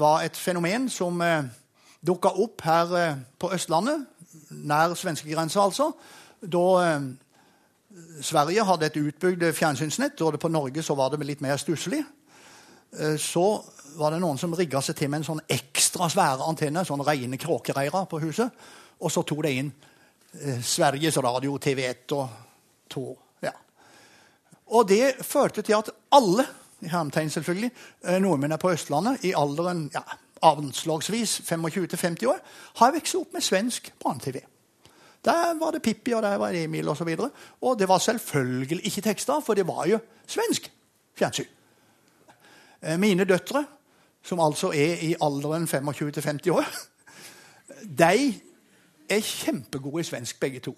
var 0.00 0.22
et 0.22 0.36
fenomen 0.36 0.88
som 0.90 1.20
eh, 1.22 1.44
dukka 2.02 2.32
opp 2.42 2.64
her 2.66 2.96
eh, 2.98 3.20
på 3.38 3.52
Østlandet, 3.54 4.06
nær 4.50 4.94
svenskegrensa 4.98 5.62
altså, 5.62 5.92
da 6.42 6.64
eh, 6.82 7.06
Sverige 8.24 8.64
hadde 8.64 8.88
et 8.88 8.96
utbygd 8.96 9.44
fjernsynsnett, 9.52 10.20
og 10.20 10.40
på 10.40 10.48
Norge 10.48 10.82
så 10.82 10.96
var 10.98 11.12
det 11.12 11.26
litt 11.26 11.44
mer 11.44 11.56
stusslig. 11.60 12.02
Eh, 12.98 13.16
så 13.20 13.62
var 13.96 14.12
det 14.12 14.20
noen 14.22 14.40
som 14.40 14.54
rigga 14.56 14.80
seg 14.82 14.96
til 14.98 15.10
med 15.12 15.22
en 15.22 15.30
sånn 15.32 15.44
ekstra 15.52 16.08
svære 16.12 16.46
antenne, 16.48 16.84
sånn 16.88 17.04
rene 17.06 17.40
kråkereirer 17.40 18.08
på 18.08 18.20
huset. 18.24 18.64
Og 19.02 19.12
så 19.12 19.24
tok 19.26 19.44
de 19.46 19.52
inn 19.60 19.72
eh, 20.40 20.62
Sveriges 20.64 21.20
Radio, 21.22 21.58
TV1 21.58 22.16
og 22.16 22.40
to. 22.88 23.06
Og 24.66 24.88
det 24.88 25.14
førte 25.22 25.62
til 25.62 25.72
at 25.78 25.90
alle 26.12 26.46
selvfølgelig, 27.28 27.70
nordmennene 28.20 28.58
på 28.58 28.72
Østlandet 28.72 29.24
i 29.24 29.34
alderen 29.36 29.90
ja, 29.94 30.00
anslagsvis 30.42 31.40
25-50 31.40 32.26
år, 32.26 32.40
har 32.76 32.92
vokst 32.92 33.14
opp 33.14 33.32
med 33.32 33.40
svensk 33.40 33.92
barne-TV. 34.02 34.40
Der 35.24 35.58
var 35.58 35.70
det 35.70 35.82
Pippi, 35.82 36.12
og 36.12 36.22
der 36.22 36.36
var 36.36 36.50
Emil 36.50 36.88
osv. 36.88 37.08
Og, 37.08 37.18
så 37.18 37.30
og 37.60 37.78
det 37.78 37.88
var 37.88 37.98
selvfølgelig 37.98 38.86
ikke 38.86 39.00
tekster, 39.00 39.40
for 39.40 39.54
det 39.54 39.66
var 39.66 39.86
jo 39.86 39.98
svensk 40.26 40.72
fjernsyn. 41.14 41.46
Eh, 42.82 42.98
mine 42.98 43.24
døtre, 43.24 43.64
som 44.22 44.40
altså 44.40 44.72
er 44.74 44.98
i 45.02 45.14
alderen 45.22 45.64
25-50 45.64 46.50
år, 46.50 46.64
de 48.02 48.40
er 49.08 49.20
kjempegode 49.20 50.00
i 50.00 50.04
svensk, 50.04 50.40
begge 50.40 50.60
to. 50.60 50.74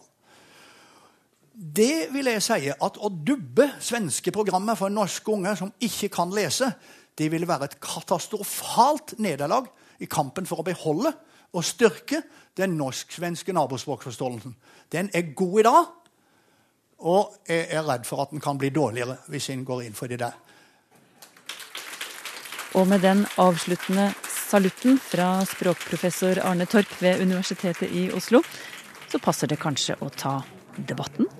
Det 1.54 2.08
vil 2.10 2.26
jeg 2.26 2.42
si 2.42 2.70
at 2.72 2.96
å 2.98 3.08
dubbe 3.14 3.68
svenske 3.82 4.32
programmer 4.34 4.74
for 4.78 4.90
norske 4.90 5.30
unger 5.30 5.54
som 5.58 5.70
ikke 5.86 6.10
kan 6.16 6.32
lese, 6.34 6.72
det 7.14 7.28
ville 7.30 7.46
være 7.46 7.68
et 7.68 7.76
katastrofalt 7.82 9.14
nederlag 9.22 9.68
i 10.02 10.08
kampen 10.10 10.48
for 10.50 10.60
å 10.60 10.66
beholde 10.66 11.12
og 11.54 11.62
styrke 11.62 12.24
den 12.58 12.74
norsk-svenske 12.78 13.54
nabospråkforståelsen. 13.54 14.56
Den 14.90 15.12
er 15.14 15.30
god 15.38 15.60
i 15.60 15.66
dag, 15.68 15.84
og 17.06 17.36
jeg 17.46 17.68
er 17.70 17.86
redd 17.86 18.08
for 18.08 18.24
at 18.24 18.34
den 18.34 18.42
kan 18.42 18.58
bli 18.58 18.72
dårligere 18.74 19.20
hvis 19.30 19.52
en 19.54 19.62
går 19.66 19.86
inn 19.86 19.94
for 19.94 20.10
det 20.10 20.18
der. 20.24 20.34
Og 22.74 22.88
med 22.90 23.06
den 23.06 23.22
avsluttende 23.38 24.10
salutten 24.26 24.98
fra 24.98 25.44
språkprofessor 25.46 26.42
Arne 26.42 26.66
Torp 26.66 26.90
ved 26.98 27.22
Universitetet 27.22 27.94
i 27.94 28.08
Oslo, 28.10 28.42
så 29.06 29.22
passer 29.22 29.46
det 29.46 29.62
kanskje 29.62 29.94
å 30.02 30.10
ta 30.10 30.40
debatten? 30.74 31.30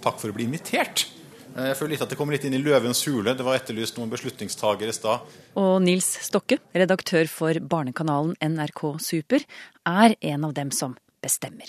Takk 0.00 0.20
for 0.20 0.32
å 0.32 0.36
bli 0.36 0.46
invitert. 0.48 1.06
Jeg 1.50 1.76
føler 1.76 1.96
litt 1.96 2.02
at 2.04 2.12
det 2.12 2.16
kommer 2.18 2.36
litt 2.36 2.44
inn 2.46 2.54
i 2.54 2.62
løvens 2.62 3.02
hule. 3.08 3.34
Det 3.34 3.44
var 3.44 3.58
etterlyst 3.58 3.98
noen 3.98 4.10
beslutningstagere 4.12 4.92
i 4.92 4.96
stad. 4.96 5.24
Og 5.58 5.72
Nils 5.82 6.08
Stokke, 6.24 6.60
redaktør 6.76 7.28
for 7.30 7.58
barnekanalen 7.60 8.36
NRK 8.38 8.84
Super, 9.02 9.44
er 9.88 10.14
en 10.32 10.46
av 10.46 10.54
dem 10.56 10.70
som 10.74 10.94
bestemmer. 11.20 11.68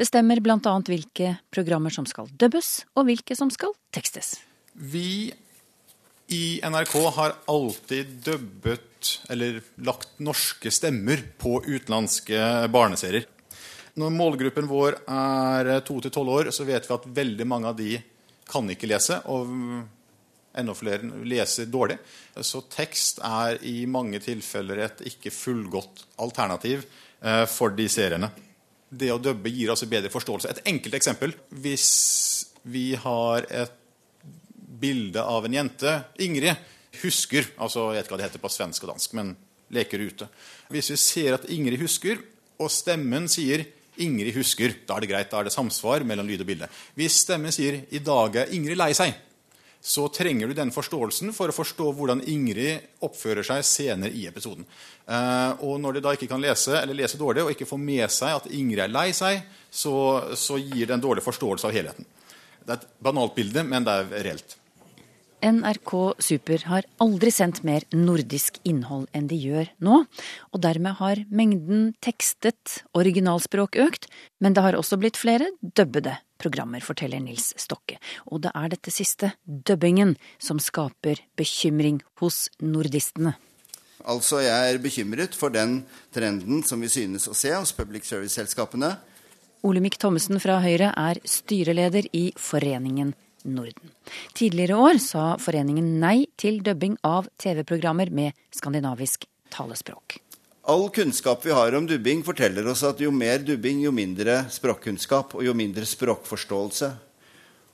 Bestemmer 0.00 0.40
bl.a. 0.42 0.58
hvilke 0.88 1.36
programmer 1.54 1.94
som 1.94 2.08
skal 2.08 2.30
dubbes, 2.40 2.82
og 2.96 3.06
hvilke 3.10 3.36
som 3.38 3.52
skal 3.54 3.76
tekstes. 3.94 4.38
Vi 4.74 5.30
i 6.34 6.60
NRK 6.64 6.96
har 7.14 7.36
alltid 7.48 8.18
dubbet 8.26 9.18
eller 9.30 9.60
lagt 9.86 10.18
norske 10.20 10.72
stemmer 10.74 11.22
på 11.38 11.60
utenlandske 11.68 12.68
barneserier. 12.74 13.28
Når 13.98 14.14
målgruppen 14.14 14.68
vår 14.70 15.00
er 15.10 15.72
to 15.86 15.98
til 16.04 16.12
tolv 16.14 16.34
år, 16.36 16.50
så 16.54 16.66
vet 16.68 16.86
vi 16.86 16.94
at 16.94 17.06
veldig 17.18 17.46
mange 17.48 17.70
av 17.70 17.78
de 17.78 17.96
kan 18.48 18.68
ikke 18.70 18.88
lese, 18.88 19.18
og 19.28 19.50
enda 20.58 20.74
flere 20.76 21.24
leser 21.28 21.68
dårlig. 21.70 21.98
Så 22.40 22.62
tekst 22.70 23.20
er 23.24 23.58
i 23.66 23.82
mange 23.90 24.20
tilfeller 24.22 24.84
et 24.86 25.02
ikke 25.10 25.32
fullgodt 25.34 26.04
alternativ 26.22 26.84
eh, 27.20 27.44
for 27.50 27.74
de 27.74 27.88
seriene. 27.90 28.30
Det 28.88 29.10
å 29.12 29.20
dubbe 29.20 29.52
gir 29.52 29.72
altså 29.72 29.88
bedre 29.90 30.12
forståelse. 30.12 30.50
Et 30.50 30.70
enkelt 30.72 30.96
eksempel. 30.96 31.34
Hvis 31.50 31.88
vi 32.68 32.92
har 32.98 33.46
et 33.50 33.74
bilde 34.78 35.22
av 35.22 35.46
en 35.46 35.54
jente 35.54 35.92
Ingrid 36.22 36.54
husker 36.98 37.46
altså 37.62 37.88
Jeg 37.90 37.96
vet 37.96 38.06
ikke 38.06 38.12
hva 38.12 38.18
det 38.20 38.26
heter 38.28 38.42
på 38.42 38.50
svensk 38.52 38.84
og 38.84 38.92
dansk, 38.92 39.14
men 39.18 39.34
leker 39.74 40.02
ute. 40.02 40.28
Hvis 40.72 40.92
vi 40.94 40.98
ser 41.00 41.36
at 41.36 41.46
Ingrid 41.52 41.82
husker, 41.82 42.22
og 42.58 42.72
stemmen 42.72 43.28
sier 43.30 43.66
Ingrid 44.04 44.36
husker. 44.36 44.74
Da 44.86 44.96
er 44.96 45.04
det 45.04 45.10
greit, 45.10 45.30
da 45.30 45.40
er 45.40 45.48
det 45.48 45.54
samsvar 45.54 46.04
mellom 46.06 46.28
lyd 46.28 46.44
og 46.44 46.50
bilde. 46.50 46.68
Hvis 46.98 47.22
stemmen 47.24 47.54
sier 47.54 47.82
'i 47.90 48.02
dag 48.04 48.36
er 48.36 48.54
Ingrid 48.54 48.78
lei 48.78 48.92
seg', 48.92 49.14
så 49.80 50.08
trenger 50.10 50.48
du 50.48 50.54
den 50.58 50.72
forståelsen 50.74 51.30
for 51.32 51.48
å 51.48 51.54
forstå 51.54 51.92
hvordan 51.94 52.24
Ingrid 52.26 52.82
oppfører 53.06 53.46
seg 53.46 53.62
senere 53.64 54.10
i 54.10 54.26
episoden. 54.26 54.66
Eh, 55.06 55.52
og 55.62 55.78
når 55.80 55.98
de 55.98 56.04
da 56.04 56.14
ikke 56.16 56.28
kan 56.28 56.42
lese 56.42 56.74
eller 56.80 56.98
lese 56.98 57.20
dårlig 57.20 57.44
og 57.44 57.52
ikke 57.54 57.68
får 57.68 57.78
med 57.78 58.10
seg 58.10 58.40
at 58.40 58.50
Ingrid 58.50 58.84
er 58.84 58.92
lei 58.92 59.12
seg, 59.16 59.44
så, 59.70 59.94
så 60.34 60.58
gir 60.58 60.86
det 60.86 60.98
en 60.98 61.04
dårlig 61.06 61.22
forståelse 61.22 61.70
av 61.70 61.76
helheten. 61.76 62.08
Det 62.66 62.74
er 62.74 62.82
et 62.82 62.88
banalt 63.00 63.36
bilde, 63.38 63.62
men 63.64 63.86
det 63.86 63.94
er 63.94 64.24
reelt. 64.26 64.57
NRK 65.42 65.92
Super 66.18 66.64
har 66.66 66.86
aldri 66.98 67.30
sendt 67.30 67.60
mer 67.66 67.84
nordisk 67.94 68.58
innhold 68.66 69.06
enn 69.14 69.28
de 69.30 69.36
gjør 69.38 69.68
nå, 69.84 70.00
og 70.50 70.62
dermed 70.64 70.98
har 70.98 71.20
mengden 71.30 71.92
tekstet 72.02 72.80
originalspråk 72.98 73.78
økt, 73.78 74.08
men 74.42 74.56
det 74.56 74.64
har 74.64 74.78
også 74.78 74.98
blitt 74.98 75.20
flere 75.20 75.50
dubbede 75.62 76.16
programmer, 76.42 76.82
forteller 76.82 77.22
Nils 77.22 77.52
Stokke, 77.58 78.00
og 78.26 78.42
det 78.46 78.54
er 78.54 78.72
dette 78.74 78.94
siste, 78.94 79.32
dubbingen, 79.46 80.16
som 80.42 80.58
skaper 80.62 81.22
bekymring 81.38 82.02
hos 82.22 82.48
nordistene. 82.58 83.36
Altså, 84.08 84.40
jeg 84.42 84.74
er 84.74 84.82
bekymret 84.82 85.38
for 85.38 85.54
den 85.54 85.82
trenden 86.14 86.64
som 86.66 86.82
vi 86.82 86.90
synes 86.90 87.28
å 87.30 87.36
se 87.36 87.52
hos 87.54 87.74
public 87.76 88.06
service-selskapene. 88.08 88.96
Olemic 89.66 89.98
Thommessen 89.98 90.38
fra 90.42 90.60
Høyre 90.62 90.92
er 90.94 91.18
styreleder 91.26 92.06
i 92.14 92.28
Foreningen 92.38 93.14
Norden. 93.44 93.92
Tidligere 94.34 94.78
år 94.78 95.00
sa 95.02 95.24
foreningen 95.40 95.98
nei 96.02 96.26
til 96.40 96.62
dubbing 96.64 96.96
av 97.06 97.28
TV-programmer 97.38 98.10
med 98.10 98.36
skandinavisk 98.54 99.28
talespråk. 99.54 100.18
All 100.68 100.90
kunnskap 100.92 101.46
vi 101.46 101.54
har 101.56 101.72
om 101.78 101.86
dubbing, 101.88 102.20
forteller 102.26 102.66
oss 102.68 102.82
at 102.84 103.00
jo 103.00 103.08
mer 103.14 103.40
dubbing, 103.40 103.80
jo 103.86 103.92
mindre 103.94 104.42
språkkunnskap 104.52 105.32
og 105.38 105.46
jo 105.46 105.54
mindre 105.56 105.86
språkforståelse. 105.88 106.90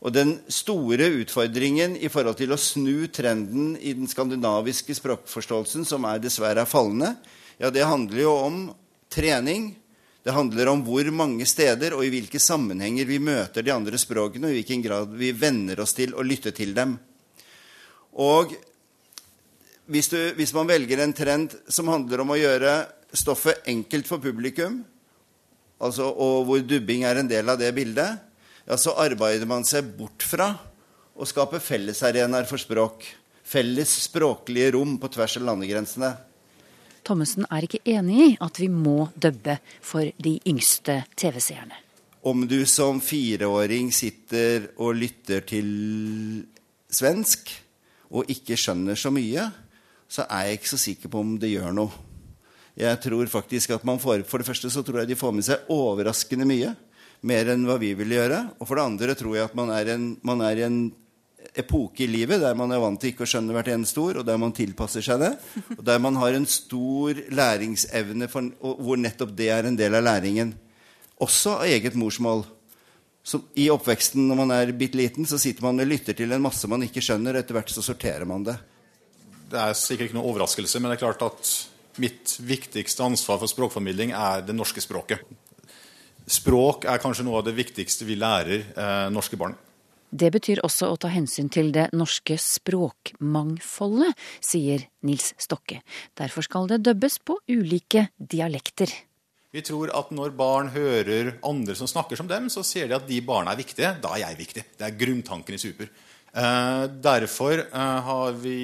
Og 0.05 0.13
den 0.13 0.37
store 0.53 1.09
utfordringen 1.23 1.97
i 1.97 2.11
forhold 2.13 2.37
til 2.39 2.53
å 2.55 2.61
snu 2.61 3.09
trenden 3.09 3.73
i 3.81 3.97
den 3.97 4.07
skandinaviske 4.07 4.95
språkforståelsen, 5.01 5.87
som 5.89 6.05
er 6.07 6.21
dessverre 6.23 6.63
er 6.63 6.71
fallende, 6.71 7.15
ja, 7.59 7.71
det 7.73 7.87
handler 7.89 8.21
jo 8.21 8.35
om 8.45 8.59
trening. 9.11 9.73
Det 10.25 10.33
handler 10.33 10.71
om 10.73 10.83
hvor 10.87 11.05
mange 11.13 11.45
steder 11.45 11.93
og 11.93 12.07
i 12.07 12.11
hvilke 12.15 12.41
sammenhenger 12.41 13.05
vi 13.05 13.19
møter 13.21 13.65
de 13.65 13.73
andre 13.75 13.99
språkene, 14.01 14.49
og 14.49 14.55
i 14.55 14.63
hvilken 14.63 14.85
grad 14.87 15.13
vi 15.21 15.35
venner 15.37 15.83
oss 15.85 15.93
til 15.97 16.15
å 16.17 16.25
lytte 16.25 16.55
til 16.57 16.73
dem. 16.77 16.97
Og 18.17 18.55
hvis, 19.93 20.09
du, 20.09 20.19
hvis 20.39 20.55
man 20.57 20.71
velger 20.71 21.03
en 21.05 21.13
trend 21.13 21.53
som 21.69 21.93
handler 21.93 22.25
om 22.25 22.33
å 22.33 22.41
gjøre 22.41 22.73
stoffet 23.13 23.69
enkelt 23.69 24.09
for 24.09 24.23
publikum, 24.25 24.81
altså, 25.77 26.09
og 26.09 26.49
hvor 26.49 26.65
dubbing 26.65 27.05
er 27.05 27.21
en 27.21 27.29
del 27.29 27.53
av 27.53 27.61
det 27.61 27.75
bildet, 27.77 28.17
ja, 28.65 28.79
så 28.81 28.97
arbeider 29.05 29.45
man 29.51 29.69
seg 29.69 29.93
bort 29.99 30.25
fra 30.25 30.55
å 31.15 31.29
skape 31.29 31.61
fellesarenaer 31.61 32.49
for 32.49 32.63
språk. 32.63 33.05
Felles 33.45 33.93
språklige 34.07 34.73
rom 34.79 34.97
på 35.03 35.13
tvers 35.13 35.37
av 35.37 35.51
landegrensene. 35.51 36.15
Thommessen 37.05 37.47
er 37.53 37.67
ikke 37.67 37.83
enig 37.85 38.21
i 38.25 38.29
at 38.45 38.61
vi 38.61 38.69
må 38.73 39.11
dubbe 39.15 39.59
for 39.85 40.09
de 40.25 40.39
yngste 40.49 41.03
TV-seerne. 41.21 41.77
Om 42.25 42.47
du 42.49 42.63
som 42.69 43.03
fireåring 43.05 43.91
sitter 43.93 44.71
og 44.81 44.97
lytter 44.97 45.45
til 45.45 45.69
svensk 46.89 47.53
og 48.15 48.31
ikke 48.33 48.57
skjønner 48.57 48.97
så 48.97 49.13
mye, 49.13 49.51
så 50.09 50.25
er 50.31 50.49
jeg 50.49 50.61
ikke 50.61 50.73
så 50.73 50.81
sikker 50.81 51.13
på 51.13 51.21
om 51.21 51.37
det 51.41 51.53
gjør 51.53 51.75
noe. 51.77 51.93
Jeg 52.75 52.99
tror 53.05 53.29
faktisk 53.31 53.71
at 53.77 53.85
man 53.87 54.01
får, 54.03 54.25
For 54.27 54.39
det 54.39 54.47
første 54.49 54.71
så 54.71 54.83
tror 54.83 55.03
jeg 55.03 55.13
de 55.13 55.19
får 55.19 55.33
med 55.33 55.47
seg 55.47 55.69
overraskende 55.71 56.49
mye 56.49 56.73
mer 57.25 57.49
enn 57.53 57.65
hva 57.67 57.79
vi 57.81 57.93
vil 57.97 58.15
gjøre. 58.15 58.41
Og 58.61 58.69
for 58.69 58.79
det 58.79 58.85
andre 58.85 59.17
tror 59.19 59.37
jeg 59.37 59.49
at 59.49 59.57
man 59.59 59.73
er, 59.75 59.95
en, 59.97 60.07
man 60.27 60.45
er 60.45 60.61
i 60.61 60.67
en 60.67 60.79
epoke 61.59 62.05
i 62.05 62.11
livet 62.11 62.43
der 62.43 62.57
man 62.59 62.73
er 62.73 62.83
vant 62.83 63.01
til 63.01 63.13
ikke 63.13 63.27
å 63.27 63.29
skjønne 63.29 63.55
hvert 63.57 63.71
eneste 63.75 64.01
ord, 64.03 64.21
og 64.21 64.27
der 64.29 64.41
man 64.41 64.55
tilpasser 64.57 65.05
seg 65.05 65.23
det. 65.23 65.31
Og 65.77 65.83
der 65.87 66.01
man 66.03 66.19
har 66.21 66.37
en 66.37 66.47
stor 66.49 67.21
læringsevne, 67.35 68.29
for, 68.33 68.51
hvor 68.61 69.01
nettopp 69.01 69.35
det 69.37 69.51
er 69.55 69.69
en 69.69 69.79
del 69.79 69.97
av 69.99 70.07
læringen. 70.07 70.55
Også 71.25 71.59
av 71.61 71.69
eget 71.71 71.97
morsmål. 71.99 72.45
Så 73.25 73.41
I 73.57 73.71
oppveksten 73.73 74.27
når 74.29 74.41
man 74.43 74.53
er 74.53 74.75
bitte 74.77 75.01
liten, 75.01 75.29
så 75.29 75.39
sitter 75.41 75.65
man 75.65 75.81
og 75.81 75.89
lytter 75.89 76.17
til 76.17 76.35
en 76.35 76.45
masse 76.45 76.69
man 76.69 76.85
ikke 76.85 77.03
skjønner. 77.05 77.37
og 77.37 77.45
Etter 77.45 77.57
hvert 77.57 77.73
så 77.73 77.85
sorterer 77.85 78.29
man 78.29 78.45
det. 78.45 78.59
Det 79.53 79.61
er 79.61 79.79
sikkert 79.79 80.11
ikke 80.11 80.19
noen 80.19 80.33
overraskelse, 80.33 80.81
men 80.81 80.91
det 80.91 80.99
er 80.99 81.07
klart 81.07 81.25
at 81.25 81.55
mitt 82.03 82.37
viktigste 82.43 83.05
ansvar 83.07 83.39
for 83.41 83.51
språkformidling 83.51 84.13
er 84.17 84.43
det 84.45 84.57
norske 84.57 84.83
språket. 84.83 85.23
Språk 86.25 86.87
er 86.89 87.01
kanskje 87.03 87.27
noe 87.27 87.41
av 87.41 87.47
det 87.47 87.57
viktigste 87.57 88.07
vi 88.09 88.17
lærer 88.19 88.65
eh, 88.65 89.09
norske 89.13 89.39
barn. 89.41 89.57
Det 90.15 90.31
betyr 90.31 90.61
også 90.63 90.93
å 90.93 90.99
ta 91.01 91.09
hensyn 91.11 91.49
til 91.51 91.73
det 91.75 91.89
norske 91.97 92.37
språkmangfoldet, 92.39 94.15
sier 94.39 94.85
Nils 95.03 95.33
Stokke. 95.43 95.81
Derfor 96.15 96.47
skal 96.47 96.71
det 96.71 96.85
dubbes 96.87 97.19
på 97.19 97.41
ulike 97.51 98.07
dialekter. 98.15 98.93
Vi 99.55 99.63
tror 99.67 99.91
at 99.95 100.13
når 100.15 100.37
barn 100.39 100.71
hører 100.75 101.33
andre 101.47 101.75
som 101.79 101.91
snakker 101.91 102.19
som 102.19 102.31
dem, 102.31 102.47
så 102.51 102.63
ser 102.67 102.89
de 102.91 102.97
at 102.97 103.07
de 103.07 103.21
barna 103.27 103.53
er 103.55 103.59
viktige. 103.59 103.91
Da 104.03 104.15
er 104.15 104.25
jeg 104.25 104.39
viktig. 104.39 104.65
Det 104.79 104.87
er 104.87 104.99
grunntanken 104.99 105.59
i 105.59 105.63
Super. 105.63 105.91
Eh, 106.35 106.85
derfor 107.03 107.65
eh, 107.65 108.01
har 108.09 108.39
vi 108.43 108.59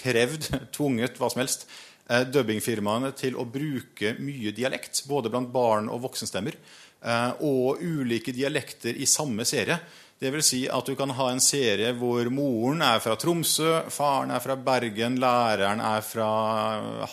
krevd, 0.00 0.50
tvunget, 0.76 1.18
hva 1.18 1.30
som 1.30 1.42
helst, 1.42 1.66
eh, 2.06 2.22
dubbingfirmaene 2.30 3.10
til 3.18 3.38
å 3.38 3.46
bruke 3.46 4.14
mye 4.22 4.54
dialekt, 4.54 5.02
både 5.10 5.30
blant 5.30 5.50
barn 5.54 5.90
og 5.90 6.02
voksenstemmer, 6.06 6.58
og 7.00 7.80
ulike 7.80 8.32
dialekter 8.36 8.96
i 8.96 9.06
samme 9.08 9.46
serie. 9.48 9.78
Det 10.20 10.28
vil 10.34 10.44
si 10.44 10.66
at 10.68 10.84
du 10.84 10.92
kan 10.98 11.14
ha 11.16 11.30
en 11.32 11.40
serie 11.40 11.94
hvor 11.96 12.28
moren 12.28 12.82
er 12.84 13.00
fra 13.00 13.14
Tromsø, 13.16 13.86
faren 13.88 14.34
er 14.34 14.42
fra 14.44 14.56
Bergen, 14.60 15.16
læreren 15.22 15.80
er 15.80 16.04
fra 16.04 16.28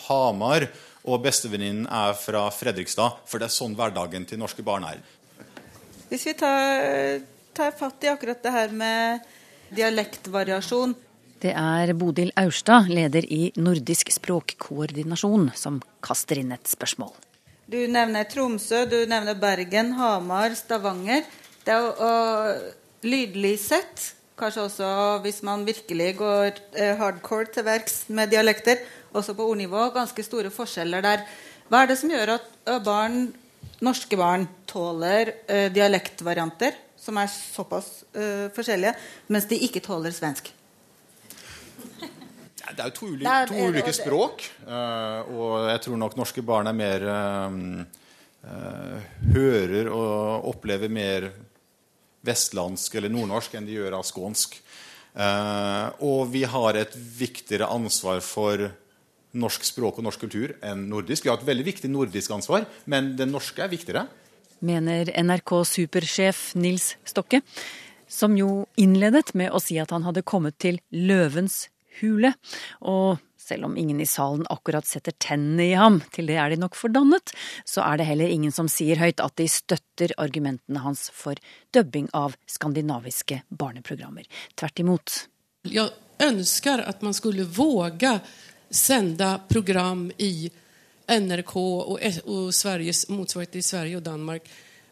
Hamar, 0.04 0.68
og 1.08 1.22
bestevenninnen 1.24 1.88
er 1.88 2.12
fra 2.20 2.44
Fredrikstad. 2.52 3.24
For 3.24 3.40
det 3.40 3.48
er 3.48 3.56
sånn 3.56 3.78
hverdagen 3.78 4.28
til 4.28 4.42
norske 4.42 4.64
barn 4.66 4.84
er. 4.90 5.00
Hvis 6.10 6.28
vi 6.28 6.36
tar, 6.36 7.22
tar 7.56 7.72
fatt 7.80 8.04
i 8.04 8.12
akkurat 8.12 8.44
det 8.44 8.52
her 8.52 8.76
med 8.76 9.28
dialektvariasjon 9.72 10.96
det 11.38 11.52
er 11.54 11.92
Bodil 11.94 12.32
Aurstad, 12.34 12.88
leder 12.90 13.22
i 13.30 13.52
Nordisk 13.62 14.10
språkkoordinasjon, 14.10 15.52
som 15.54 15.78
kaster 16.02 16.40
inn 16.40 16.50
et 16.54 16.66
spørsmål. 16.66 17.12
Du 17.68 17.76
nevner 17.84 18.24
Tromsø, 18.24 18.86
du 18.88 19.02
nevner 19.04 19.36
Bergen, 19.36 19.90
Hamar, 19.92 20.54
Stavanger. 20.56 21.26
Det 21.66 21.74
er 21.74 21.82
jo 21.84 22.06
lydlig 23.04 23.58
sett, 23.60 24.06
kanskje 24.40 24.62
også 24.64 24.92
hvis 25.20 25.42
man 25.44 25.66
virkelig 25.68 26.14
går 26.16 26.62
uh, 26.78 26.94
hardcore 26.96 27.50
til 27.52 27.66
verks 27.66 27.98
med 28.08 28.32
dialekter, 28.32 28.80
også 29.12 29.36
på 29.36 29.50
ordnivå, 29.52 29.82
ganske 29.92 30.24
store 30.24 30.48
forskjeller 30.54 31.04
der. 31.04 31.28
Hva 31.68 31.82
er 31.84 31.92
det 31.92 31.98
som 32.00 32.14
gjør 32.14 32.38
at 32.38 32.72
barn, 32.88 33.26
norske 33.84 34.16
barn 34.16 34.48
tåler 34.70 35.34
dialektvarianter 35.68 36.72
som 36.96 37.20
er 37.20 37.28
såpass 37.28 37.90
forskjellige, 38.56 38.96
mens 39.28 39.44
de 39.52 39.60
ikke 39.68 39.84
tåler 39.84 40.16
svensk? 40.16 40.54
Det 42.74 42.82
er 42.82 42.90
jo 42.90 42.96
to, 42.96 43.10
ulike, 43.14 43.34
to 43.48 43.68
ulike 43.70 43.94
språk. 43.96 44.44
Uh, 44.66 45.30
og 45.32 45.52
jeg 45.72 45.82
tror 45.86 46.00
nok 46.02 46.16
norske 46.18 46.44
barn 46.44 46.68
er 46.70 46.76
mer 46.76 47.06
uh, 47.08 47.56
uh, 48.44 49.06
Hører 49.34 49.88
og 49.92 50.50
opplever 50.54 50.92
mer 50.92 51.30
vestlandsk 52.28 52.98
eller 52.98 53.12
nordnorsk 53.12 53.54
enn 53.56 53.68
de 53.68 53.78
gjør 53.78 54.00
av 54.00 54.04
skånsk. 54.04 54.58
og 56.04 56.28
vi 56.30 56.42
har 56.44 56.76
et 56.76 56.92
viktigere 56.94 57.66
ansvar 57.72 58.20
for 58.20 58.66
norsk 59.38 59.64
språk 59.64 59.98
og 59.98 60.06
norsk 60.06 60.26
kultur 60.26 60.52
enn 60.64 60.88
nordisk. 60.90 61.24
Vi 61.24 61.30
har 61.30 61.38
et 61.38 61.46
veldig 61.46 61.64
viktig 61.64 61.90
nordisk 61.90 62.34
ansvar, 62.34 62.66
men 62.86 63.14
det 63.16 63.28
norske 63.30 63.62
er 63.64 63.70
viktigere. 63.72 64.04
Mener 64.60 65.12
NRK 65.22 65.54
supersjef 65.70 66.42
Nils 66.58 66.96
Stokke, 67.06 67.40
som 68.08 68.36
jo 68.36 68.66
innledet 68.76 69.34
med 69.38 69.54
å 69.54 69.62
si 69.62 69.78
at 69.78 69.94
han 69.94 70.06
hadde 70.06 70.26
kommet 70.26 70.58
til 70.58 70.80
løvens 70.90 71.68
hule. 72.00 72.32
Og 72.80 73.18
selv 73.48 73.64
om 73.64 73.76
ingen 73.80 74.00
i 74.00 74.06
salen 74.06 74.46
akkurat 74.50 74.86
setter 74.86 75.14
tennene 75.18 75.70
i 75.70 75.76
ham, 75.78 76.00
til 76.12 76.28
det 76.28 76.36
er 76.40 76.52
de 76.52 76.60
nok 76.60 76.76
fordannet, 76.76 77.32
så 77.64 77.84
er 77.86 78.00
det 78.00 78.08
heller 78.10 78.32
ingen 78.34 78.52
som 78.54 78.68
sier 78.72 79.00
høyt 79.00 79.22
at 79.24 79.36
de 79.40 79.48
støtter 79.48 80.12
argumentene 80.20 80.82
hans 80.84 81.08
for 81.14 81.38
dubbing 81.74 82.10
av 82.16 82.36
skandinaviske 82.50 83.42
barneprogrammer. 83.48 84.28
Tvert 84.58 84.84
imot. 84.84 85.16
Jeg 85.68 85.90
ønsker 86.22 86.84
at 86.84 87.02
man 87.04 87.16
skulle 87.16 87.46
våge 87.46 88.18
sende 88.70 89.32
program 89.48 90.08
i 90.18 90.50
NRK 91.08 91.54
og, 91.56 91.94
og 92.28 92.48
Sveriges 92.52 93.06
motsvarighet 93.08 93.60
i 93.60 93.64
Sverige 93.64 94.00
og 94.00 94.04
Danmark 94.04 94.48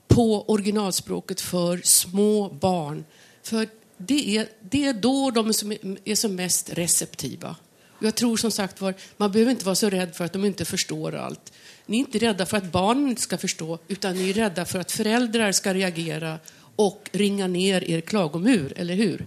på 0.09 0.25
originalspråket 0.49 1.43
for 1.45 1.83
små 1.85 2.49
barn. 2.49 3.03
For 3.45 3.69
det 3.97 4.37
är, 4.37 4.49
det 4.61 4.85
är 4.85 4.93
då 4.93 5.31
de 5.31 5.53
som, 5.53 5.73
är 6.05 6.15
som 6.15 6.35
mest 6.35 6.73
receptiva. 6.73 7.57
Jag 7.99 8.15
tror 8.15 8.37
som 8.37 8.51
sagt 8.51 8.81
var, 8.81 8.95
man 9.17 9.33
behöver 9.33 9.51
inte 9.51 9.65
vara 9.65 9.75
så 9.75 9.91
rädd 9.91 10.17
för 10.17 10.25
att 10.25 10.33
de 10.33 10.45
inte 10.45 10.65
förstår 10.65 11.15
allt. 11.15 11.53
Ni 11.87 11.97
är 11.97 12.01
inte 12.01 12.19
rädda 12.19 12.47
för 12.47 12.57
att 12.57 12.73
barnen 12.73 13.09
inte 13.09 13.23
ska 13.23 13.39
förstå, 13.39 13.79
utan 13.89 14.17
ni 14.17 14.31
är 14.31 14.35
rädda 14.35 14.65
för 14.65 14.79
att 14.79 14.93
föräldrar 14.93 15.53
ska 15.53 15.75
reagera 15.75 16.39
och 16.77 17.11
ringa 17.13 17.47
ner 17.47 17.85
er 17.85 18.01
klagomur, 18.01 18.73
eller 18.77 18.95
hur? 18.95 19.27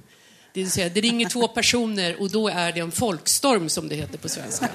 Det 0.53 0.59
vill 0.59 0.71
säga, 0.71 0.89
det 0.89 1.01
ringer 1.01 1.29
två 1.29 1.47
personer 1.47 2.21
och 2.21 2.31
då 2.31 2.47
är 2.47 2.71
det 2.71 2.79
en 2.79 2.91
folkstorm, 2.91 3.69
som 3.69 3.89
det 3.89 3.95
heter 3.95 4.17
på 4.17 4.29
svenska. 4.29 4.69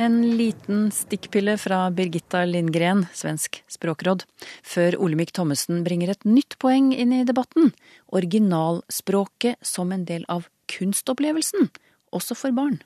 En 0.00 0.22
liten 0.32 0.86
stikkpille 0.88 1.58
fra 1.60 1.82
Birgitta 1.92 2.46
Lindgren, 2.48 3.02
svensk 3.12 3.58
språkråd, 3.68 4.22
før 4.64 4.96
Olemic 4.96 5.34
Thommessen 5.36 5.82
bringer 5.84 6.14
et 6.14 6.24
nytt 6.24 6.56
poeng 6.62 6.88
inn 6.96 7.12
i 7.12 7.26
debatten. 7.28 7.68
Originalspråket 8.08 9.60
som 9.60 9.92
en 9.92 10.06
del 10.08 10.24
av 10.32 10.48
kunstopplevelsen, 10.72 11.68
også 12.16 12.38
for 12.38 12.56
barn. 12.56 12.80